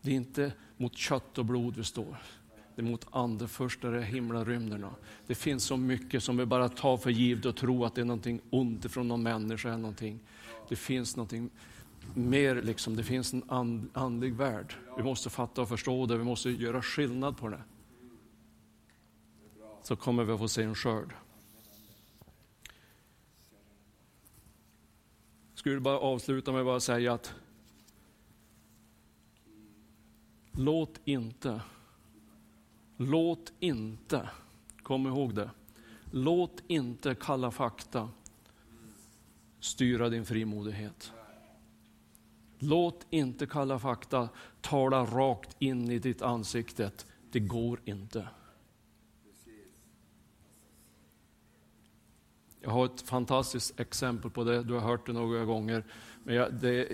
Det 0.00 0.10
är 0.10 0.14
inte 0.14 0.52
mot 0.76 0.96
kött 0.96 1.38
och 1.38 1.44
blod 1.44 1.76
vi 1.76 1.84
står. 1.84 2.16
Det 2.74 2.82
är 2.82 2.86
mot 2.86 3.06
ande 3.10 3.48
först, 3.48 3.84
himlarymderna. 3.84 4.90
Det 5.26 5.34
finns 5.34 5.64
så 5.64 5.76
mycket 5.76 6.22
som 6.22 6.36
vi 6.36 6.46
bara 6.46 6.68
tar 6.68 6.96
för 6.96 7.10
givet 7.10 7.44
och 7.44 7.56
tror 7.56 7.86
att 7.86 7.94
det 7.94 8.00
är 8.00 8.04
någonting 8.04 8.40
ont 8.50 8.84
ifrån 8.84 9.08
någon 9.08 9.22
människa 9.22 9.68
eller 9.68 9.78
någonting. 9.78 10.20
Det 10.68 10.76
finns 10.76 11.16
någonting 11.16 11.50
mer, 12.14 12.62
liksom. 12.62 12.96
det 12.96 13.04
finns 13.04 13.32
en 13.32 13.42
and, 13.48 13.88
andlig 13.92 14.34
värld. 14.34 14.74
Vi 14.96 15.02
måste 15.02 15.30
fatta 15.30 15.62
och 15.62 15.68
förstå 15.68 16.06
det, 16.06 16.18
vi 16.18 16.24
måste 16.24 16.50
göra 16.50 16.82
skillnad 16.82 17.36
på 17.36 17.48
det. 17.48 17.62
Så 19.82 19.96
kommer 19.96 20.24
vi 20.24 20.32
att 20.32 20.38
få 20.38 20.48
se 20.48 20.62
en 20.62 20.74
skörd. 20.74 21.14
Skulle 25.60 25.80
bara 25.80 25.98
avsluta 25.98 26.52
med 26.52 26.66
att 26.66 26.82
säga 26.82 27.12
att 27.12 27.34
låt 30.52 31.00
inte, 31.04 31.60
låt 32.96 33.52
inte, 33.58 34.28
kom 34.82 35.06
ihåg 35.06 35.34
det, 35.34 35.50
låt 36.10 36.62
inte 36.66 37.14
kalla 37.14 37.50
fakta 37.50 38.08
styra 39.60 40.08
din 40.08 40.26
frimodighet. 40.26 41.12
Låt 42.58 43.06
inte 43.10 43.46
kalla 43.46 43.78
fakta 43.78 44.28
tala 44.60 45.04
rakt 45.04 45.56
in 45.58 45.90
i 45.90 45.98
ditt 45.98 46.22
ansikte. 46.22 46.90
Det 47.30 47.40
går 47.40 47.80
inte. 47.84 48.28
Jag 52.62 52.70
har 52.70 52.84
ett 52.84 53.00
fantastiskt 53.00 53.80
exempel 53.80 54.30
på 54.30 54.44
det, 54.44 54.62
du 54.62 54.74
har 54.74 54.80
hört 54.80 55.06
det 55.06 55.12
några 55.12 55.44
gånger. 55.44 55.84
Men 56.24 56.34
jag, 56.34 56.54
det, 56.54 56.88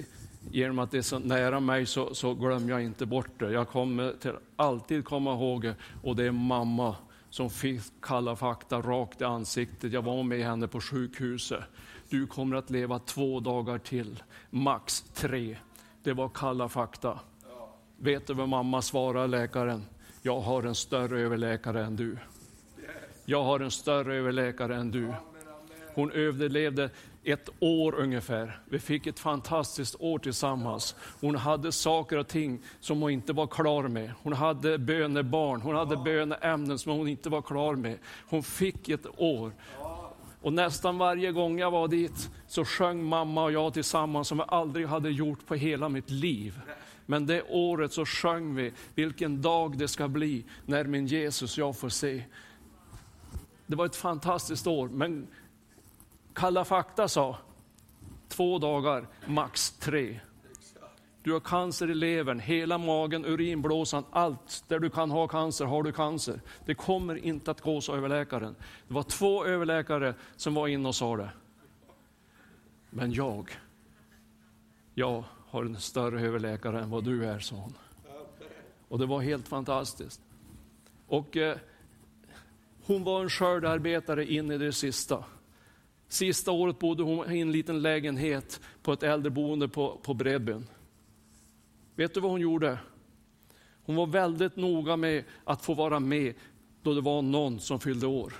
genom 0.50 0.78
att 0.78 0.90
det 0.90 0.98
är 0.98 1.02
så 1.02 1.18
nära 1.18 1.60
mig 1.60 1.86
så, 1.86 2.14
så 2.14 2.34
glömmer 2.34 2.70
jag 2.70 2.82
inte 2.82 3.06
bort 3.06 3.40
det. 3.40 3.52
Jag 3.52 3.68
kommer 3.68 4.12
till 4.20 4.32
alltid 4.56 5.04
komma 5.04 5.32
ihåg 5.32 5.62
det 5.62 5.74
och 6.02 6.16
det 6.16 6.24
är 6.24 6.30
mamma 6.30 6.96
som 7.30 7.50
fick 7.50 7.82
kalla 8.00 8.36
fakta 8.36 8.80
rakt 8.80 9.20
i 9.20 9.24
ansiktet. 9.24 9.92
Jag 9.92 10.02
var 10.02 10.22
med 10.22 10.44
henne 10.44 10.68
på 10.68 10.80
sjukhuset. 10.80 11.60
Du 12.08 12.26
kommer 12.26 12.56
att 12.56 12.70
leva 12.70 12.98
två 12.98 13.40
dagar 13.40 13.78
till, 13.78 14.22
max 14.50 15.00
tre. 15.14 15.56
Det 16.02 16.12
var 16.12 16.28
kalla 16.28 16.68
fakta. 16.68 17.20
Vet 17.98 18.26
du 18.26 18.34
vad 18.34 18.48
mamma 18.48 18.82
svarade 18.82 19.26
läkaren? 19.26 19.84
Jag 20.22 20.40
har 20.40 20.62
en 20.62 20.74
större 20.74 21.20
överläkare 21.20 21.84
än 21.84 21.96
du. 21.96 22.18
Jag 23.24 23.44
har 23.44 23.60
en 23.60 23.70
större 23.70 24.16
överläkare 24.16 24.76
än 24.76 24.90
du. 24.90 25.12
Hon 25.96 26.12
överlevde 26.12 26.90
ett 27.24 27.48
år 27.60 27.94
ungefär. 27.94 28.60
Vi 28.68 28.78
fick 28.78 29.06
ett 29.06 29.18
fantastiskt 29.18 29.96
år 29.98 30.18
tillsammans. 30.18 30.96
Hon 31.20 31.34
hade 31.34 31.72
saker 31.72 32.18
och 32.18 32.28
ting 32.28 32.62
som 32.80 33.00
hon 33.00 33.10
inte 33.10 33.32
var 33.32 33.46
klar 33.46 33.88
med. 33.88 34.12
Hon 34.22 34.32
hade 34.32 34.78
bönebarn, 34.78 35.60
hon 35.60 35.74
hade 35.74 35.96
böneämnen 35.96 36.78
som 36.78 36.92
hon 36.92 37.08
inte 37.08 37.28
var 37.28 37.42
klar 37.42 37.74
med. 37.74 37.98
Hon 38.28 38.42
fick 38.42 38.88
ett 38.88 39.06
år. 39.16 39.52
Och 40.42 40.52
nästan 40.52 40.98
varje 40.98 41.32
gång 41.32 41.58
jag 41.58 41.70
var 41.70 41.88
dit 41.88 42.30
så 42.46 42.64
sjöng 42.64 43.04
mamma 43.04 43.44
och 43.44 43.52
jag 43.52 43.74
tillsammans 43.74 44.28
som 44.28 44.38
jag 44.38 44.48
aldrig 44.48 44.86
hade 44.86 45.10
gjort 45.10 45.46
på 45.46 45.54
hela 45.54 45.88
mitt 45.88 46.10
liv. 46.10 46.60
Men 47.06 47.26
det 47.26 47.42
året 47.42 47.92
så 47.92 48.04
sjöng 48.04 48.54
vi 48.54 48.72
vilken 48.94 49.42
dag 49.42 49.78
det 49.78 49.88
ska 49.88 50.08
bli 50.08 50.44
när 50.66 50.84
min 50.84 51.06
Jesus 51.06 51.58
jag 51.58 51.76
får 51.76 51.88
se. 51.88 52.22
Det 53.66 53.76
var 53.76 53.86
ett 53.86 53.96
fantastiskt 53.96 54.66
år, 54.66 54.88
men 54.88 55.26
Kalla 56.36 56.64
fakta 56.64 57.08
sa 57.08 57.36
två 58.28 58.58
dagar, 58.58 59.08
max 59.26 59.70
tre. 59.70 60.20
Du 61.22 61.32
har 61.32 61.40
cancer 61.40 61.90
i 61.90 61.94
levern, 61.94 62.40
hela 62.40 62.78
magen, 62.78 63.24
urinblåsan, 63.24 64.04
allt. 64.10 64.64
Där 64.68 64.78
du 64.78 64.90
kan 64.90 65.10
ha 65.10 65.28
cancer 65.28 65.64
har 65.64 65.82
du 65.82 65.92
cancer. 65.92 66.40
Det 66.66 66.74
kommer 66.74 67.16
inte 67.16 67.50
att 67.50 67.60
gå, 67.60 67.80
sa 67.80 67.96
överläkaren. 67.96 68.56
Det 68.88 68.94
var 68.94 69.02
två 69.02 69.44
överläkare 69.44 70.14
som 70.36 70.54
var 70.54 70.68
inne 70.68 70.88
och 70.88 70.94
sa 70.94 71.16
det. 71.16 71.30
Men 72.90 73.12
jag, 73.12 73.50
jag 74.94 75.24
har 75.48 75.64
en 75.64 75.80
större 75.80 76.20
överläkare 76.20 76.82
än 76.82 76.90
vad 76.90 77.04
du 77.04 77.24
är, 77.24 77.38
sa 77.38 77.56
hon. 77.56 77.74
Och 78.88 78.98
det 78.98 79.06
var 79.06 79.20
helt 79.20 79.48
fantastiskt. 79.48 80.20
Och 81.06 81.36
eh, 81.36 81.56
hon 82.86 83.04
var 83.04 83.22
en 83.22 83.30
skördarbetare 83.30 84.32
in 84.32 84.50
i 84.50 84.58
det 84.58 84.72
sista. 84.72 85.24
Sista 86.08 86.52
året 86.52 86.78
bodde 86.78 87.02
hon 87.02 87.32
i 87.32 87.40
en 87.40 87.52
liten 87.52 87.82
lägenhet 87.82 88.60
på 88.82 88.92
ett 88.92 89.02
äldreboende 89.02 89.68
på, 89.68 90.00
på 90.02 90.14
Bredbyn. 90.14 90.66
Vet 91.94 92.14
du 92.14 92.20
vad 92.20 92.30
hon 92.30 92.40
gjorde? 92.40 92.78
Hon 93.84 93.96
var 93.96 94.06
väldigt 94.06 94.56
noga 94.56 94.96
med 94.96 95.24
att 95.44 95.64
få 95.64 95.74
vara 95.74 96.00
med 96.00 96.34
då 96.82 96.94
det 96.94 97.00
var 97.00 97.22
någon 97.22 97.60
som 97.60 97.80
fyllde 97.80 98.06
år. 98.06 98.32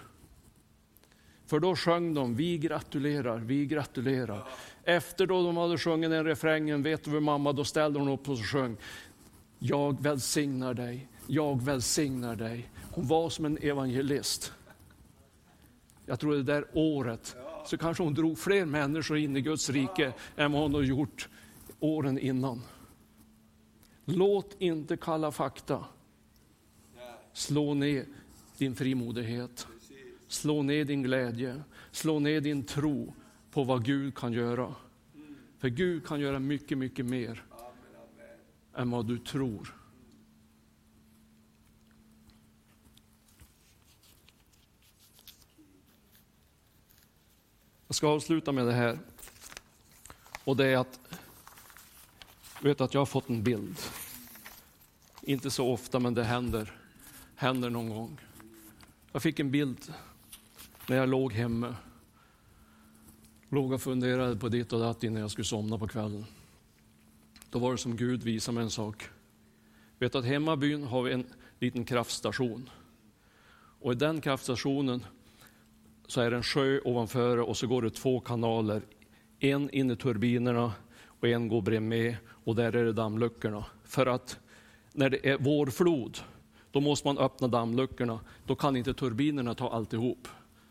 För 1.46 1.60
då 1.60 1.76
sjöng 1.76 2.14
de, 2.14 2.34
vi 2.34 2.58
gratulerar, 2.58 3.38
vi 3.38 3.66
gratulerar. 3.66 4.48
Efter 4.84 5.26
då 5.26 5.42
de 5.42 5.56
hade 5.56 5.78
sjungit 5.78 6.10
den 6.10 6.24
refrängen, 6.24 6.82
vet 6.82 7.04
du 7.04 7.10
vad 7.10 7.22
mamma, 7.22 7.52
då 7.52 7.64
ställde 7.64 7.98
hon 7.98 8.08
upp 8.08 8.28
och 8.28 8.38
sjöng, 8.38 8.76
jag 9.58 10.02
välsignar 10.02 10.74
dig, 10.74 11.08
jag 11.26 11.62
välsignar 11.62 12.36
dig. 12.36 12.68
Hon 12.92 13.06
var 13.06 13.30
som 13.30 13.44
en 13.44 13.58
evangelist. 13.58 14.52
Jag 16.06 16.20
tror 16.20 16.34
det 16.34 16.42
där 16.42 16.64
året 16.72 17.36
så 17.66 17.78
kanske 17.78 18.02
hon 18.02 18.14
drog 18.14 18.38
fler 18.38 18.64
människor 18.64 19.18
in 19.18 19.36
i 19.36 19.40
Guds 19.40 19.70
rike 19.70 20.12
än 20.36 20.52
vad 20.52 20.62
hon 20.62 20.74
har 20.74 20.82
gjort 20.82 21.28
åren 21.80 22.18
innan. 22.18 22.62
Låt 24.04 24.56
inte 24.58 24.96
kalla 24.96 25.32
fakta 25.32 25.84
slå 27.32 27.74
ner 27.74 28.04
din 28.58 28.74
frimodighet, 28.76 29.66
slå 30.28 30.62
ner 30.62 30.84
din 30.84 31.02
glädje, 31.02 31.62
slå 31.90 32.18
ner 32.18 32.40
din 32.40 32.64
tro 32.64 33.14
på 33.50 33.64
vad 33.64 33.84
Gud 33.84 34.14
kan 34.14 34.32
göra. 34.32 34.74
För 35.58 35.68
Gud 35.68 36.06
kan 36.06 36.20
göra 36.20 36.38
mycket, 36.38 36.78
mycket 36.78 37.06
mer 37.06 37.44
än 38.74 38.90
vad 38.90 39.06
du 39.06 39.18
tror. 39.18 39.74
Jag 47.86 47.96
ska 47.96 48.08
avsluta 48.08 48.52
med 48.52 48.66
det 48.66 48.72
här. 48.72 48.98
Och 50.44 50.56
det 50.56 50.66
är 50.66 50.76
att, 50.76 51.00
vet 52.60 52.80
att 52.80 52.94
jag 52.94 53.00
har 53.00 53.06
fått 53.06 53.28
en 53.28 53.42
bild. 53.42 53.78
Inte 55.22 55.50
så 55.50 55.72
ofta, 55.72 55.98
men 55.98 56.14
det 56.14 56.24
händer, 56.24 56.78
händer 57.34 57.70
någon 57.70 57.88
gång. 57.88 58.20
Jag 59.12 59.22
fick 59.22 59.40
en 59.40 59.50
bild 59.50 59.92
när 60.86 60.96
jag 60.96 61.08
låg 61.08 61.32
hemma. 61.32 61.76
Låg 63.48 63.72
och 63.72 63.82
funderade 63.82 64.36
på 64.36 64.48
ditt 64.48 64.72
och 64.72 64.80
datt 64.80 65.04
innan 65.04 65.20
jag 65.20 65.30
skulle 65.30 65.44
somna 65.44 65.78
på 65.78 65.88
kvällen. 65.88 66.24
Då 67.50 67.58
var 67.58 67.72
det 67.72 67.78
som 67.78 67.96
Gud 67.96 68.22
visade 68.22 68.54
mig 68.54 68.64
en 68.64 68.70
sak. 68.70 69.08
Vet 69.98 70.14
att 70.14 70.24
hemma 70.24 70.52
i 70.52 70.56
byn 70.56 70.84
har 70.84 71.02
vi 71.02 71.12
en 71.12 71.26
liten 71.58 71.84
kraftstation. 71.84 72.70
Och 73.80 73.92
i 73.92 73.94
den 73.94 74.20
kraftstationen 74.20 75.04
så 76.06 76.20
är 76.20 76.30
det 76.30 76.36
en 76.36 76.42
sjö 76.42 76.80
ovanför 76.84 77.40
och 77.40 77.56
så 77.56 77.66
går 77.66 77.82
det 77.82 77.90
två 77.90 78.20
kanaler. 78.20 78.82
En 79.38 79.70
in 79.70 79.90
i 79.90 79.96
turbinerna 79.96 80.72
och 81.20 81.28
en 81.28 81.48
går 81.48 81.62
bredvid 81.62 82.16
och 82.28 82.56
där 82.56 82.76
är 82.76 82.84
det 82.84 82.92
dammluckorna. 82.92 83.64
För 83.84 84.06
att 84.06 84.38
när 84.92 85.10
det 85.10 85.28
är 85.28 85.38
vårflod, 85.38 86.18
då 86.70 86.80
måste 86.80 87.08
man 87.08 87.18
öppna 87.18 87.48
dammluckorna. 87.48 88.20
Då 88.46 88.54
kan 88.54 88.76
inte 88.76 88.94
turbinerna 88.94 89.54
ta 89.54 89.70
alltihop. 89.70 90.28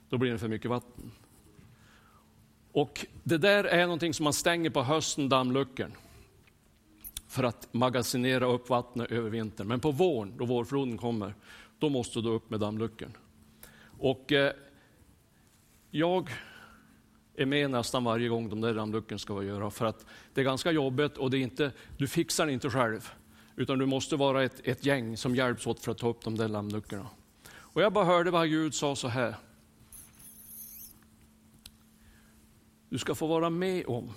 Då 0.10 0.18
blir 0.18 0.32
det 0.32 0.38
för 0.38 0.48
mycket 0.48 0.70
vatten. 0.72 1.12
Och 2.72 3.06
det 3.24 3.38
där 3.38 3.64
är 3.64 3.84
någonting 3.84 4.14
som 4.14 4.24
man 4.24 4.34
stänger 4.34 4.70
på 4.70 4.84
hösten, 4.84 5.30
dammluckan. 5.30 5.92
För 7.28 7.44
att 7.44 7.74
magasinera 7.74 8.46
upp 8.46 8.70
vattnet 8.70 9.12
över 9.12 9.30
vintern. 9.30 9.68
Men 9.68 9.80
på 9.80 9.92
våren, 9.92 10.34
då 10.38 10.46
vårfloden 10.46 10.98
kommer, 10.98 11.36
då 11.80 11.90
måste 11.90 12.22
du 12.22 12.30
upp 12.30 12.50
med 12.50 12.60
dammluckan. 12.60 13.18
Och 14.00 14.32
eh, 14.32 14.54
jag 15.96 16.30
är 17.36 17.46
med 17.46 17.72
nästan 17.72 18.04
varje 18.04 18.30
gång 18.30 18.50
de 18.50 18.62
där 18.62 18.74
dammluckorna 18.74 19.20
ska 19.20 19.44
göra 19.44 19.72
för 19.72 19.86
att 19.86 20.06
det 20.34 20.42
är 20.42 20.46
ganska 20.46 20.72
jobbigt 20.72 21.18
och 21.18 21.32
det 21.32 21.38
är 21.38 21.42
inte, 21.42 21.72
du 21.98 22.08
fixar 22.08 22.46
det 22.46 22.54
inte 22.54 22.70
själv. 22.70 23.12
Utan 23.56 23.80
du 23.80 23.86
måste 23.86 24.16
vara 24.16 24.44
ett, 24.44 24.62
ett 24.64 24.86
gäng 24.86 25.18
som 25.18 25.36
hjälps 25.36 25.68
åt 25.68 25.80
för 25.80 25.92
att 25.92 25.98
ta 25.98 26.10
upp 26.10 26.24
de 26.24 26.38
där 26.38 26.50
dammluckorna. 26.50 27.08
Och 27.54 27.82
jag 27.82 27.94
bara 27.94 28.06
hörde 28.06 28.32
vad 28.32 28.50
Gud 28.50 28.74
sa 28.74 28.96
så 28.96 29.08
här. 29.08 29.36
Du 32.90 32.98
ska 32.98 33.16
få 33.16 33.28
vara 33.28 33.50
med 33.50 33.86
om 33.86 34.12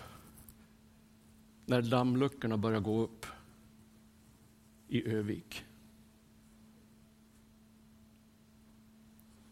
när 1.67 1.83
dammluckorna 1.83 2.57
börjar 2.57 2.81
gå 2.81 3.01
upp 3.01 3.27
i 4.89 5.09
Övik. 5.09 5.65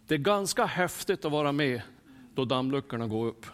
Det 0.07 0.15
är 0.15 0.19
ganska 0.19 0.67
häftigt 0.67 1.25
att 1.25 1.33
vara 1.33 1.53
med 1.53 1.83
då 2.37 2.45
dammluckorna 2.45 3.07
går 3.07 3.27
upp. 3.27 3.47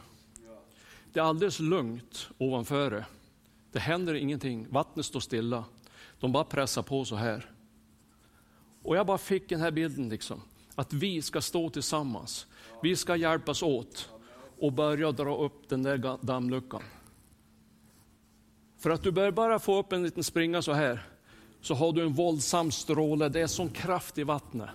Det 1.12 1.21
är 1.21 1.25
alldeles 1.25 1.61
lugnt 1.61 2.29
ovanför 2.38 2.90
det. 2.90 3.05
Det 3.73 3.79
händer 3.79 4.14
ingenting, 4.14 4.66
vattnet 4.71 5.07
står 5.07 5.21
stilla. 5.21 5.64
De 6.21 6.33
bara 6.33 6.45
pressar 6.45 6.83
på 6.83 7.05
så 7.05 7.16
här. 7.16 7.51
Och 8.83 8.97
jag 8.97 9.07
bara 9.07 9.18
fick 9.18 9.49
den 9.49 9.61
här 9.61 9.71
bilden, 9.71 10.09
liksom, 10.09 10.40
att 10.75 10.92
vi 10.92 11.23
ska 11.23 11.40
stå 11.40 11.71
tillsammans. 11.71 12.47
Vi 12.83 12.97
ska 12.97 13.16
hjälpas 13.16 13.62
åt 13.62 14.11
och 14.59 14.73
börja 14.73 15.12
dra 15.12 15.37
upp 15.37 15.68
den 15.68 15.83
där 15.83 16.18
dammluckan. 16.27 16.83
För 18.79 18.90
att 18.90 19.03
du 19.03 19.11
börjar 19.11 19.31
bara 19.31 19.59
få 19.59 19.79
upp 19.79 19.92
en 19.92 20.03
liten 20.03 20.25
springa 20.25 20.62
så 20.62 20.73
här, 20.73 21.07
så 21.61 21.75
har 21.75 21.92
du 21.92 22.03
en 22.03 22.12
våldsam 22.12 22.71
stråle, 22.71 23.29
det 23.29 23.40
är 23.40 23.47
sån 23.47 23.68
kraft 23.68 24.18
i 24.18 24.23
vattnet. 24.23 24.71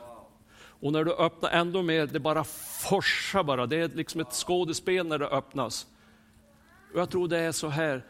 Och 0.79 0.91
när 0.93 1.03
du 1.03 1.13
öppnar 1.13 1.49
ännu 1.49 1.83
mer, 1.83 2.07
det 2.07 2.19
bara 2.19 2.43
forsar 2.43 3.43
bara. 3.43 3.65
Det 3.67 3.77
är 3.77 3.87
liksom 3.87 4.21
ett 4.21 4.33
skådespel 4.33 5.07
när 5.07 5.17
det 5.19 5.27
öppnas. 5.27 5.87
Och 6.93 6.99
jag 6.99 7.09
tror 7.09 7.27
det 7.27 7.39
är 7.39 7.51
så 7.51 7.67
här 7.67 8.05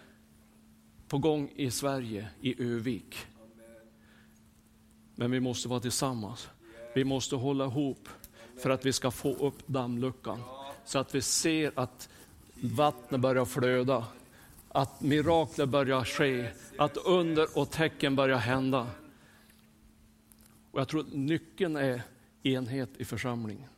på 1.07 1.17
gång 1.17 1.51
i 1.55 1.71
Sverige, 1.71 2.27
i 2.41 2.63
Övik. 2.63 3.17
Men 5.15 5.31
vi 5.31 5.39
måste 5.39 5.69
vara 5.69 5.79
tillsammans. 5.79 6.49
Vi 6.95 7.03
måste 7.03 7.35
hålla 7.35 7.65
ihop 7.65 8.09
för 8.61 8.69
att 8.69 8.85
vi 8.85 8.93
ska 8.93 9.11
få 9.11 9.33
upp 9.33 9.67
dammluckan. 9.67 10.43
Så 10.85 10.99
att 10.99 11.15
vi 11.15 11.21
ser 11.21 11.71
att 11.75 12.09
vattnet 12.61 13.21
börjar 13.21 13.45
flöda, 13.45 14.05
att 14.69 15.01
mirakler 15.01 15.65
börjar 15.65 16.03
ske, 16.03 16.49
att 16.77 16.97
under 16.97 17.57
och 17.57 17.71
tecken 17.71 18.15
börjar 18.15 18.37
hända. 18.37 18.87
Och 20.71 20.79
jag 20.79 20.87
tror 20.87 21.01
att 21.01 21.13
nyckeln 21.13 21.75
är 21.75 22.01
enhet 22.53 22.89
i 22.97 23.05
församlingen. 23.05 23.69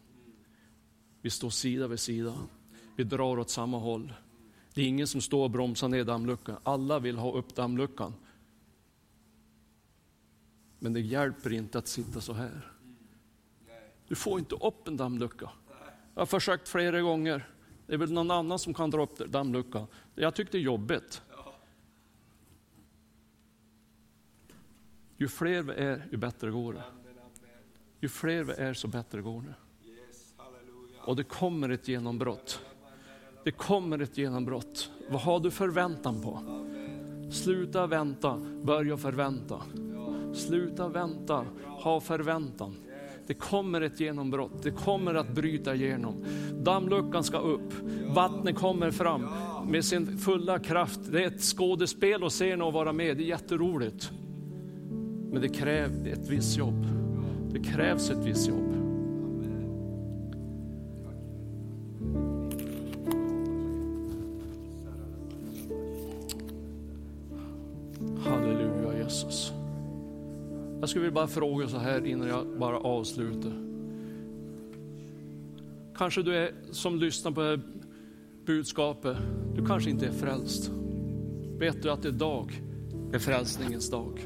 Vi 1.21 1.29
står 1.29 1.49
sida 1.49 1.87
vid 1.87 1.99
sida. 1.99 2.33
Vi 2.95 3.03
drar 3.03 3.39
åt 3.39 3.49
samma 3.49 3.79
håll. 3.79 4.13
Det 4.73 4.81
är 4.81 4.85
ingen 4.85 5.07
som 5.07 5.21
står 5.21 5.43
och 5.43 5.51
bromsar 5.51 5.87
ner 5.87 6.03
dammluckan. 6.03 6.57
Alla 6.63 6.99
vill 6.99 7.17
ha 7.17 7.33
upp 7.33 7.55
dammluckan. 7.55 8.13
Men 10.79 10.93
det 10.93 11.01
hjälper 11.01 11.53
inte 11.53 11.77
att 11.77 11.87
sitta 11.87 12.21
så 12.21 12.33
här. 12.33 12.71
Du 14.07 14.15
får 14.15 14.39
inte 14.39 14.55
upp 14.55 14.87
en 14.87 14.97
dammlucka. 14.97 15.49
Jag 16.13 16.21
har 16.21 16.25
försökt 16.25 16.69
flera 16.69 17.01
gånger. 17.01 17.49
Det 17.87 17.93
är 17.93 17.97
väl 17.97 18.11
någon 18.11 18.31
annan 18.31 18.59
som 18.59 18.73
kan 18.73 18.89
dra 18.89 19.03
upp 19.03 19.17
dammluckan. 19.17 19.87
Jag 20.15 20.35
tyckte 20.35 20.57
det 20.57 20.61
är 20.61 20.63
jobbigt. 20.63 21.21
Ju 25.17 25.27
fler 25.27 25.61
vi 25.61 25.73
är, 25.73 26.07
ju 26.11 26.17
bättre 26.17 26.51
går 26.51 26.73
det. 26.73 26.83
Ju 27.99 28.09
fler 28.09 28.43
vi 28.43 28.53
är, 28.53 28.73
så 28.73 28.87
bättre 28.87 29.21
går 29.21 29.41
det. 29.41 29.55
Och 31.01 31.15
det 31.15 31.23
kommer 31.23 31.69
ett 31.69 31.87
genombrott. 31.87 32.61
Det 33.43 33.51
kommer 33.51 33.99
ett 33.99 34.17
genombrott. 34.17 34.91
Vad 35.09 35.21
har 35.21 35.39
du 35.39 35.51
förväntan 35.51 36.21
på? 36.21 36.41
Sluta 37.31 37.87
vänta, 37.87 38.37
börja 38.63 38.97
förvänta. 38.97 39.61
Sluta 40.33 40.87
vänta, 40.87 41.45
ha 41.65 41.99
förväntan. 41.99 42.75
Det 43.27 43.33
kommer 43.33 43.81
ett 43.81 43.99
genombrott, 43.99 44.63
det 44.63 44.71
kommer 44.71 45.15
att 45.15 45.29
bryta 45.35 45.75
igenom. 45.75 46.25
Dammluckan 46.53 47.23
ska 47.23 47.37
upp, 47.37 47.73
vattnet 48.05 48.55
kommer 48.55 48.91
fram 48.91 49.27
med 49.67 49.85
sin 49.85 50.17
fulla 50.17 50.59
kraft. 50.59 50.99
Det 51.11 51.23
är 51.23 51.27
ett 51.27 51.41
skådespel 51.41 52.23
att 52.23 52.33
se 52.33 52.55
och 52.55 52.73
vara 52.73 52.93
med, 52.93 53.17
det 53.17 53.23
är 53.23 53.27
jätteroligt. 53.27 54.11
Men 55.31 55.41
det 55.41 55.49
krävs 55.49 56.07
ett 56.07 56.29
visst 56.29 56.57
jobb. 56.57 56.98
Det 57.51 57.59
krävs 57.59 58.09
ett 58.09 58.25
visst 58.25 58.47
jobb. 58.47 58.73
Halleluja 68.19 69.03
Jesus. 69.03 69.53
Jag 70.79 70.89
skulle 70.89 71.01
vilja 71.01 71.15
bara 71.15 71.27
fråga 71.27 71.67
så 71.67 71.77
här 71.77 72.05
innan 72.05 72.27
jag 72.27 72.45
bara 72.59 72.79
avslutar. 72.79 73.53
Kanske 75.95 76.23
du 76.23 76.35
är 76.35 76.51
som 76.71 76.99
lyssnar 76.99 77.31
på 77.31 77.41
det 77.41 77.47
här 77.47 77.61
budskapet, 78.45 79.17
du 79.55 79.65
kanske 79.65 79.89
inte 79.89 80.05
är 80.05 80.11
frälst. 80.11 80.71
Vet 81.57 81.83
du 81.83 81.91
att 81.91 82.05
idag 82.05 82.61
är 83.13 83.19
frälsningens 83.19 83.89
dag? 83.89 84.19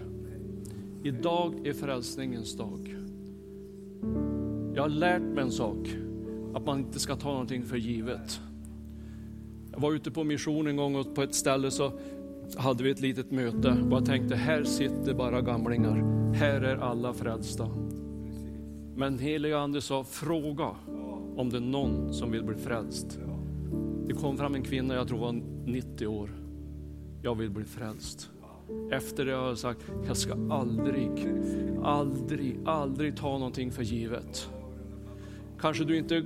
Idag 1.04 1.68
är 1.68 1.74
frälsningens 1.74 2.58
dag. 2.58 3.03
Jag 4.76 4.82
har 4.84 4.90
lärt 4.90 5.22
mig 5.22 5.44
en 5.44 5.52
sak, 5.52 5.96
att 6.54 6.66
man 6.66 6.80
inte 6.80 7.00
ska 7.00 7.16
ta 7.16 7.32
någonting 7.32 7.64
för 7.64 7.78
givet. 7.78 8.42
Jag 9.72 9.80
var 9.80 9.94
ute 9.94 10.12
på 10.12 10.24
mission 10.24 10.68
en 10.68 10.76
gång 10.76 10.96
och 10.96 11.16
på 11.16 11.24
ett 11.24 11.36
ställe 11.36 11.72
så 11.72 11.92
hade 12.58 12.84
vi 12.84 12.92
ett 12.92 13.02
litet 13.02 13.32
möte 13.32 13.78
och 13.90 13.92
jag 13.92 14.06
tänkte, 14.06 14.36
här 14.36 14.64
sitter 14.64 15.14
bara 15.14 15.42
gamlingar. 15.42 16.24
Här 16.34 16.62
är 16.62 16.78
alla 16.78 17.14
frälsta. 17.14 17.70
Men 18.96 19.20
heliga 19.20 19.60
ande 19.60 19.82
sa, 19.82 20.04
fråga 20.04 20.70
om 21.36 21.50
det 21.50 21.58
är 21.58 21.62
någon 21.62 22.14
som 22.14 22.32
vill 22.32 22.44
bli 22.44 22.56
frälst. 22.56 23.20
Det 24.08 24.14
kom 24.14 24.38
fram 24.38 24.56
en 24.56 24.64
kvinna, 24.64 24.94
jag 24.94 25.08
tror 25.08 25.20
var 25.20 25.42
90 25.66 26.08
år. 26.08 26.30
Jag 27.22 27.36
vill 27.36 27.50
bli 27.50 27.64
frälst. 27.64 28.30
Efter 28.92 29.26
det 29.26 29.32
har 29.32 29.48
jag 29.48 29.58
sagt, 29.58 29.92
jag 30.08 30.18
ska 30.18 30.34
aldrig, 30.50 31.28
aldrig, 31.84 32.60
aldrig 32.66 33.18
ta 33.18 33.38
någonting 33.38 33.72
för 33.72 33.84
givet. 33.84 34.50
Kanske 35.64 35.84
du 35.84 35.98
inte 35.98 36.24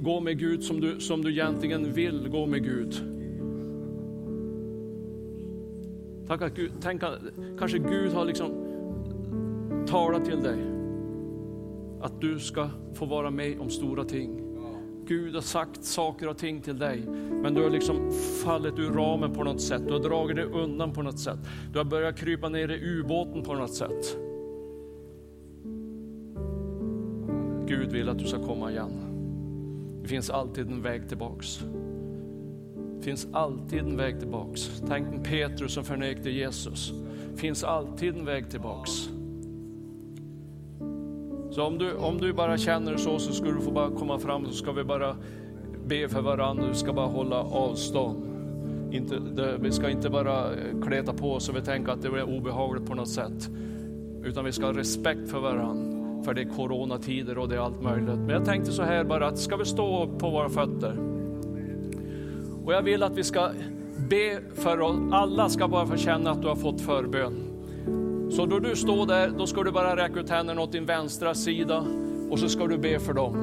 går 0.00 0.20
med 0.20 0.38
Gud 0.38 0.62
som 0.62 0.80
du, 0.80 1.00
som 1.00 1.22
du 1.22 1.30
egentligen 1.30 1.92
vill 1.92 2.28
gå 2.28 2.46
med 2.46 2.64
Gud. 2.64 2.94
Tack 6.26 6.42
att 6.42 6.54
Gud, 6.54 6.72
tänk, 6.80 7.02
kanske 7.58 7.78
Gud 7.78 8.12
har 8.12 8.24
liksom 8.24 8.50
talat 9.88 10.24
till 10.24 10.42
dig. 10.42 10.58
Att 12.00 12.20
du 12.20 12.38
ska 12.38 12.68
få 12.94 13.06
vara 13.06 13.30
med 13.30 13.60
om 13.60 13.70
stora 13.70 14.04
ting. 14.04 14.40
Gud 15.06 15.34
har 15.34 15.42
sagt 15.42 15.84
saker 15.84 16.28
och 16.28 16.38
ting 16.38 16.60
till 16.60 16.78
dig, 16.78 17.02
men 17.42 17.54
du 17.54 17.62
har 17.62 17.70
liksom 17.70 18.12
fallit 18.44 18.78
ur 18.78 18.90
ramen 18.90 19.34
på 19.34 19.44
något 19.44 19.60
sätt. 19.60 19.82
Du 19.86 19.92
har 19.92 20.00
dragit 20.00 20.36
dig 20.36 20.44
undan 20.44 20.92
på 20.92 21.02
något 21.02 21.18
sätt. 21.18 21.38
Du 21.72 21.78
har 21.78 21.84
börjat 21.84 22.16
krypa 22.16 22.48
ner 22.48 22.68
i 22.68 22.98
ubåten 22.98 23.42
på 23.42 23.54
något 23.54 23.74
sätt. 23.74 24.18
Gud 27.68 27.92
vill 27.92 28.08
att 28.08 28.18
du 28.18 28.24
ska 28.24 28.46
komma 28.46 28.70
igen. 28.70 28.90
Det 30.02 30.08
finns 30.08 30.30
alltid 30.30 30.70
en 30.70 30.82
väg 30.82 31.08
tillbaks. 31.08 31.64
Det 32.98 33.04
finns 33.04 33.28
alltid 33.32 33.78
en 33.78 33.96
väg 33.96 34.18
tillbaks. 34.18 34.82
Tänk 34.88 35.24
Petrus 35.24 35.72
som 35.72 35.84
förnekade 35.84 36.30
Jesus. 36.30 36.92
Det 37.32 37.38
finns 37.40 37.64
alltid 37.64 38.16
en 38.16 38.24
väg 38.24 38.50
tillbaks. 38.50 38.90
Så 41.50 41.64
om 41.64 41.78
du, 41.78 41.92
om 41.92 42.18
du 42.18 42.32
bara 42.32 42.58
känner 42.58 42.96
så, 42.96 43.18
så 43.18 43.32
ska 43.32 43.46
du 43.50 43.60
få 43.60 43.70
bara 43.70 43.90
komma 43.90 44.18
fram 44.18 44.46
så 44.46 44.52
ska 44.52 44.72
vi 44.72 44.84
bara 44.84 45.16
be 45.86 46.08
för 46.08 46.20
varandra. 46.20 46.68
Du 46.68 46.74
ska 46.74 46.92
bara 46.92 47.06
hålla 47.06 47.36
avstånd. 47.36 48.24
Inte, 48.90 49.18
det, 49.18 49.56
vi 49.60 49.72
ska 49.72 49.90
inte 49.90 50.10
bara 50.10 50.52
eh, 50.52 50.80
kleta 50.82 51.12
på 51.12 51.40
så 51.40 51.52
vi 51.52 51.60
tänker 51.60 51.92
att 51.92 52.02
det 52.02 52.10
blir 52.10 52.36
obehagligt 52.36 52.86
på 52.86 52.94
något 52.94 53.08
sätt. 53.08 53.50
Utan 54.24 54.44
vi 54.44 54.52
ska 54.52 54.66
ha 54.66 54.72
respekt 54.72 55.30
för 55.30 55.40
varandra. 55.40 55.97
För 56.24 56.34
det 56.34 56.40
är 56.40 56.48
coronatider 56.56 57.38
och 57.38 57.48
det 57.48 57.56
är 57.56 57.60
allt 57.60 57.82
möjligt. 57.82 58.18
Men 58.18 58.28
jag 58.28 58.44
tänkte 58.44 58.72
så 58.72 58.82
här 58.82 59.04
bara 59.04 59.26
att 59.26 59.38
ska 59.38 59.56
vi 59.56 59.64
stå 59.64 60.08
på 60.18 60.30
våra 60.30 60.48
fötter? 60.48 60.98
Och 62.64 62.72
jag 62.74 62.82
vill 62.82 63.02
att 63.02 63.16
vi 63.16 63.24
ska 63.24 63.50
be 64.10 64.40
för 64.54 64.80
oss. 64.80 64.96
Alla 65.12 65.48
ska 65.48 65.68
bara 65.68 65.86
få 65.86 65.96
känna 65.96 66.30
att 66.30 66.42
du 66.42 66.48
har 66.48 66.56
fått 66.56 66.80
förbön. 66.80 67.44
Så 68.30 68.46
då 68.46 68.58
du 68.58 68.76
står 68.76 69.06
där, 69.06 69.32
då 69.38 69.46
ska 69.46 69.62
du 69.62 69.70
bara 69.70 69.96
räcka 69.96 70.20
ut 70.20 70.30
händerna 70.30 70.62
åt 70.62 70.72
din 70.72 70.86
vänstra 70.86 71.34
sida 71.34 71.84
och 72.30 72.38
så 72.38 72.48
ska 72.48 72.66
du 72.66 72.78
be 72.78 72.98
för 72.98 73.12
dem. 73.12 73.36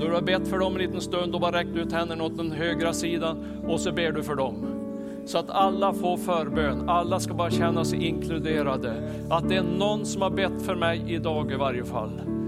Då 0.00 0.06
du 0.06 0.14
har 0.14 0.22
bett 0.22 0.48
för 0.48 0.58
dem 0.58 0.72
en 0.72 0.78
liten 0.78 1.00
stund, 1.00 1.32
då 1.32 1.38
bara 1.38 1.58
räcker 1.58 1.72
du 1.72 1.80
ut 1.80 1.92
händerna 1.92 2.24
åt 2.24 2.36
den 2.36 2.52
högra 2.52 2.92
sidan 2.92 3.36
och 3.66 3.80
så 3.80 3.92
ber 3.92 4.12
du 4.12 4.22
för 4.22 4.34
dem. 4.34 4.69
Så 5.30 5.38
att 5.38 5.50
alla 5.50 5.92
får 5.92 6.16
förbön, 6.16 6.88
alla 6.88 7.20
ska 7.20 7.34
bara 7.34 7.50
känna 7.50 7.84
sig 7.84 8.06
inkluderade. 8.06 8.92
Att 9.30 9.48
det 9.48 9.56
är 9.56 9.62
någon 9.62 10.06
som 10.06 10.22
har 10.22 10.30
bett 10.30 10.62
för 10.62 10.74
mig 10.74 11.04
idag 11.06 11.52
i 11.52 11.56
varje 11.56 11.84
fall. 11.84 12.39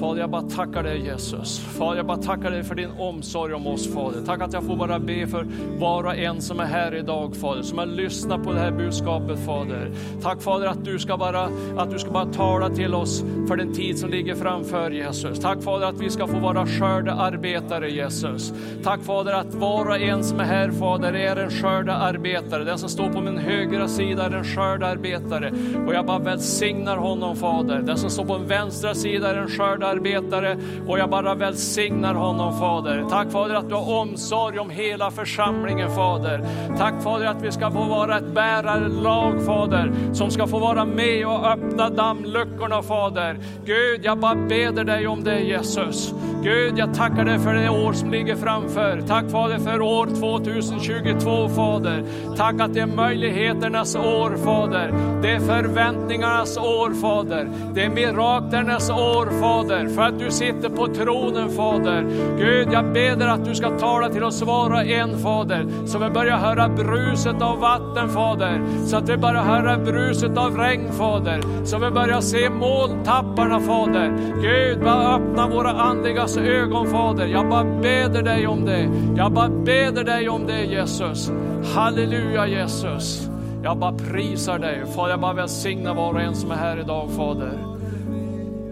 Fader, 0.00 0.20
jag 0.20 0.30
bara 0.30 0.42
tackar 0.42 0.82
dig 0.82 1.04
Jesus. 1.04 1.58
Fader, 1.58 1.96
jag 1.96 2.06
bara 2.06 2.16
tackar 2.16 2.50
dig 2.50 2.62
för 2.62 2.74
din 2.74 2.90
omsorg 2.98 3.54
om 3.54 3.66
oss 3.66 3.94
Fader. 3.94 4.20
Tack 4.26 4.42
att 4.42 4.52
jag 4.52 4.64
får 4.64 4.76
bara 4.76 4.98
be 4.98 5.26
för 5.26 5.46
var 5.78 6.04
och 6.04 6.16
en 6.16 6.42
som 6.42 6.60
är 6.60 6.64
här 6.64 6.94
idag 6.94 7.36
Fader, 7.36 7.62
som 7.62 7.78
har 7.78 7.86
lyssnat 7.86 8.44
på 8.44 8.52
det 8.52 8.58
här 8.58 8.70
budskapet 8.70 9.38
Fader. 9.46 9.90
Tack 10.22 10.42
Fader 10.42 10.66
att 10.66 10.84
du 10.84 10.98
ska 10.98 11.16
bara, 11.16 11.48
att 11.76 11.90
du 11.90 11.98
ska 11.98 12.10
bara 12.10 12.26
tala 12.26 12.68
till 12.68 12.94
oss 12.94 13.24
för 13.48 13.56
den 13.56 13.72
tid 13.72 13.98
som 13.98 14.10
ligger 14.10 14.34
framför 14.34 14.90
Jesus. 14.90 15.40
Tack 15.40 15.62
Fader 15.62 15.86
att 15.86 16.00
vi 16.00 16.10
ska 16.10 16.26
få 16.26 16.38
vara 16.38 16.66
skördearbetare 16.66 17.90
Jesus. 17.90 18.52
Tack 18.84 19.00
Fader 19.02 19.32
att 19.32 19.54
var 19.54 19.88
och 19.88 19.98
en 19.98 20.24
som 20.24 20.40
är 20.40 20.44
här 20.44 20.70
Fader 20.70 21.12
är 21.12 21.36
en 21.36 21.50
skördearbetare. 21.50 22.64
Den 22.64 22.78
som 22.78 22.88
står 22.88 23.08
på 23.08 23.20
min 23.20 23.38
högra 23.38 23.88
sida 23.88 24.26
är 24.26 24.30
en 24.30 24.44
skördearbetare. 24.44 25.52
Och 25.86 25.94
jag 25.94 26.06
bara 26.06 26.18
välsignar 26.18 26.96
honom 26.96 27.36
Fader. 27.36 27.82
Den 27.82 27.96
som 27.96 28.10
står 28.10 28.24
på 28.24 28.38
min 28.38 28.48
vänstra 28.48 28.94
sida 28.94 29.30
är 29.30 29.36
en 29.36 29.48
skördearbetare 29.48 29.81
medarbetare 29.82 30.56
och 30.86 30.98
jag 30.98 31.10
bara 31.10 31.34
välsignar 31.34 32.14
honom 32.14 32.58
Fader. 32.58 33.04
Tack 33.10 33.30
Fader 33.32 33.54
att 33.54 33.68
du 33.68 33.74
har 33.74 34.00
omsorg 34.00 34.58
om 34.58 34.70
hela 34.70 35.10
församlingen 35.10 35.94
Fader. 35.94 36.44
Tack 36.78 37.02
Fader 37.02 37.26
att 37.26 37.42
vi 37.42 37.52
ska 37.52 37.70
få 37.70 37.84
vara 37.84 38.18
ett 38.18 38.34
bärarlag 38.34 39.46
Fader, 39.46 39.92
som 40.12 40.30
ska 40.30 40.46
få 40.46 40.58
vara 40.58 40.84
med 40.84 41.26
och 41.26 41.46
öppna 41.46 41.90
dammluckorna 41.90 42.82
Fader. 42.82 43.38
Gud, 43.64 44.00
jag 44.04 44.18
bara 44.18 44.34
beder 44.34 44.84
dig 44.84 45.06
om 45.06 45.24
det 45.24 45.40
Jesus. 45.40 46.14
Gud, 46.42 46.78
jag 46.78 46.94
tackar 46.94 47.24
dig 47.24 47.38
för 47.38 47.54
det 47.54 47.70
år 47.70 47.92
som 47.92 48.10
ligger 48.10 48.36
framför. 48.36 49.02
Tack 49.08 49.30
Fader 49.30 49.58
för 49.58 49.80
år 49.80 50.06
2022 50.06 51.48
Fader. 51.48 52.04
Tack 52.36 52.60
att 52.60 52.74
det 52.74 52.80
är 52.80 52.86
möjligheternas 52.86 53.96
år 53.96 54.36
Fader. 54.44 54.94
Det 55.22 55.30
är 55.30 55.40
förväntningarnas 55.40 56.58
år 56.58 56.90
Fader. 57.00 57.48
Det 57.74 57.84
är 57.84 57.90
miraklernas 57.90 58.90
år 58.90 59.40
Fader. 59.40 59.71
För 59.72 60.02
att 60.02 60.18
du 60.18 60.30
sitter 60.30 60.68
på 60.68 60.86
tronen 60.86 61.50
Fader. 61.50 62.06
Gud, 62.38 62.68
jag 62.72 62.92
ber 62.92 63.12
att 63.32 63.44
du 63.44 63.54
ska 63.54 63.78
tala 63.78 64.08
till 64.08 64.24
oss 64.24 64.42
var 64.42 64.70
och 64.70 64.82
en 64.82 65.18
Fader. 65.18 65.66
Så 65.86 65.98
vi 65.98 66.10
börjar 66.10 66.36
höra 66.36 66.68
bruset 66.68 67.42
av 67.42 67.58
vatten 67.58 68.08
Fader. 68.08 68.60
Så 68.86 68.96
att 68.96 69.08
vi 69.08 69.16
börjar 69.16 69.42
höra 69.42 69.78
bruset 69.78 70.38
av 70.38 70.56
regn 70.56 70.92
Fader. 70.92 71.40
Så 71.64 71.78
vi 71.78 71.90
börjar 71.90 72.20
se 72.20 72.50
molntapparna 72.50 73.60
Fader. 73.60 74.12
Gud, 74.42 74.84
bara 74.84 75.16
öppna 75.16 75.48
våra 75.48 75.70
andligas 75.70 76.36
ögon 76.36 76.86
Fader. 76.86 77.26
Jag 77.26 77.48
bara 77.48 77.64
beder 77.64 78.22
dig 78.22 78.46
om 78.46 78.64
det. 78.64 78.88
Jag 79.16 79.32
bara 79.32 79.48
beder 79.48 80.04
dig 80.04 80.28
om 80.28 80.46
det 80.46 80.64
Jesus. 80.64 81.32
Halleluja 81.74 82.46
Jesus. 82.46 83.28
Jag 83.62 83.78
bara 83.78 83.92
prisar 83.92 84.58
dig. 84.58 84.84
Fader, 84.94 85.10
jag 85.10 85.20
bara 85.20 85.32
välsignar 85.32 85.94
var 85.94 86.14
och 86.14 86.20
en 86.20 86.34
som 86.34 86.50
är 86.50 86.56
här 86.56 86.80
idag 86.80 87.10
Fader. 87.16 87.71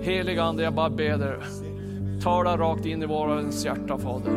Heliga 0.03 0.42
Ande, 0.42 0.62
jag 0.62 0.74
bara 0.74 0.90
ber 0.90 1.18
dig 1.18 1.36
Tala 2.22 2.57
rakt 2.57 2.86
in 2.86 3.03
i 3.03 3.07
våra 3.07 3.42
hjärta 3.42 3.98
Fader. 3.98 4.32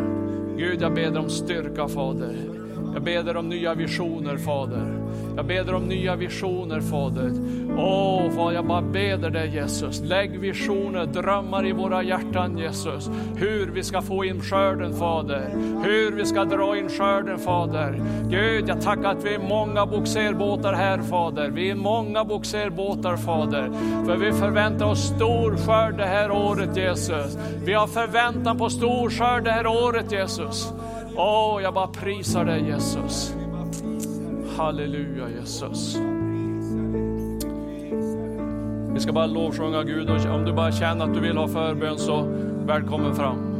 Gud, 0.57 0.81
jag 0.81 0.93
ber 0.93 1.17
om 1.17 1.29
styrka 1.29 1.87
Fader. 1.87 2.35
Jag 2.93 3.03
ber 3.03 3.37
om 3.37 3.49
nya 3.49 3.73
visioner 3.73 4.37
Fader. 4.37 5.02
Jag 5.35 5.45
ber 5.45 5.73
om 5.73 5.83
nya 5.83 6.15
visioner 6.15 6.81
Fader. 6.81 7.31
Åh, 7.77 8.31
vad 8.31 8.53
jag 8.53 8.65
bara 8.65 8.81
beder 8.81 9.29
dig 9.29 9.49
Jesus. 9.49 10.01
Lägg 10.01 10.39
visioner, 10.39 11.05
drömmar 11.05 11.65
i 11.65 11.71
våra 11.71 12.03
hjärtan 12.03 12.57
Jesus. 12.57 13.09
Hur 13.35 13.71
vi 13.71 13.83
ska 13.83 14.01
få 14.01 14.25
in 14.25 14.41
skörden 14.41 14.93
Fader. 14.93 15.49
Hur 15.83 16.11
vi 16.11 16.25
ska 16.25 16.45
dra 16.45 16.77
in 16.77 16.89
skörden 16.89 17.39
Fader. 17.39 18.01
Gud, 18.29 18.69
jag 18.69 18.81
tackar 18.81 19.11
att 19.11 19.25
vi 19.25 19.35
är 19.35 19.39
många 19.39 19.85
boxerbåtar 19.85 20.73
här 20.73 21.01
Fader. 21.01 21.49
Vi 21.49 21.69
är 21.69 21.75
många 21.75 22.23
boxerbåtar 22.23 23.17
Fader. 23.17 23.71
För 24.05 24.17
vi 24.17 24.31
förväntar 24.31 24.85
oss 24.85 25.07
stor 25.15 25.57
skörd 25.57 25.97
det 25.97 26.05
här 26.05 26.31
året 26.31 26.77
Jesus. 26.77 27.37
Vi 27.65 27.73
har 27.73 27.87
förväntan 27.87 28.57
på 28.57 28.69
stor 28.69 29.09
skörd 29.09 29.43
det 29.43 29.51
här 29.51 29.67
året 29.67 30.11
Jesus. 30.11 30.73
Åh, 31.15 31.59
jag 31.63 31.73
bara 31.73 31.87
prisar 31.87 32.45
dig 32.45 32.63
Jesus. 32.67 33.35
Halleluja 34.57 35.29
Jesus. 35.29 35.97
Vi 38.93 38.99
ska 38.99 39.13
bara 39.13 39.25
lovsjunga 39.25 39.83
Gud 39.83 40.09
och 40.09 40.35
om 40.35 40.45
du 40.45 40.53
bara 40.53 40.71
känner 40.71 41.05
att 41.05 41.13
du 41.13 41.19
vill 41.19 41.37
ha 41.37 41.47
förbön 41.47 41.97
så 41.97 42.21
välkommen 42.65 43.15
fram. 43.15 43.52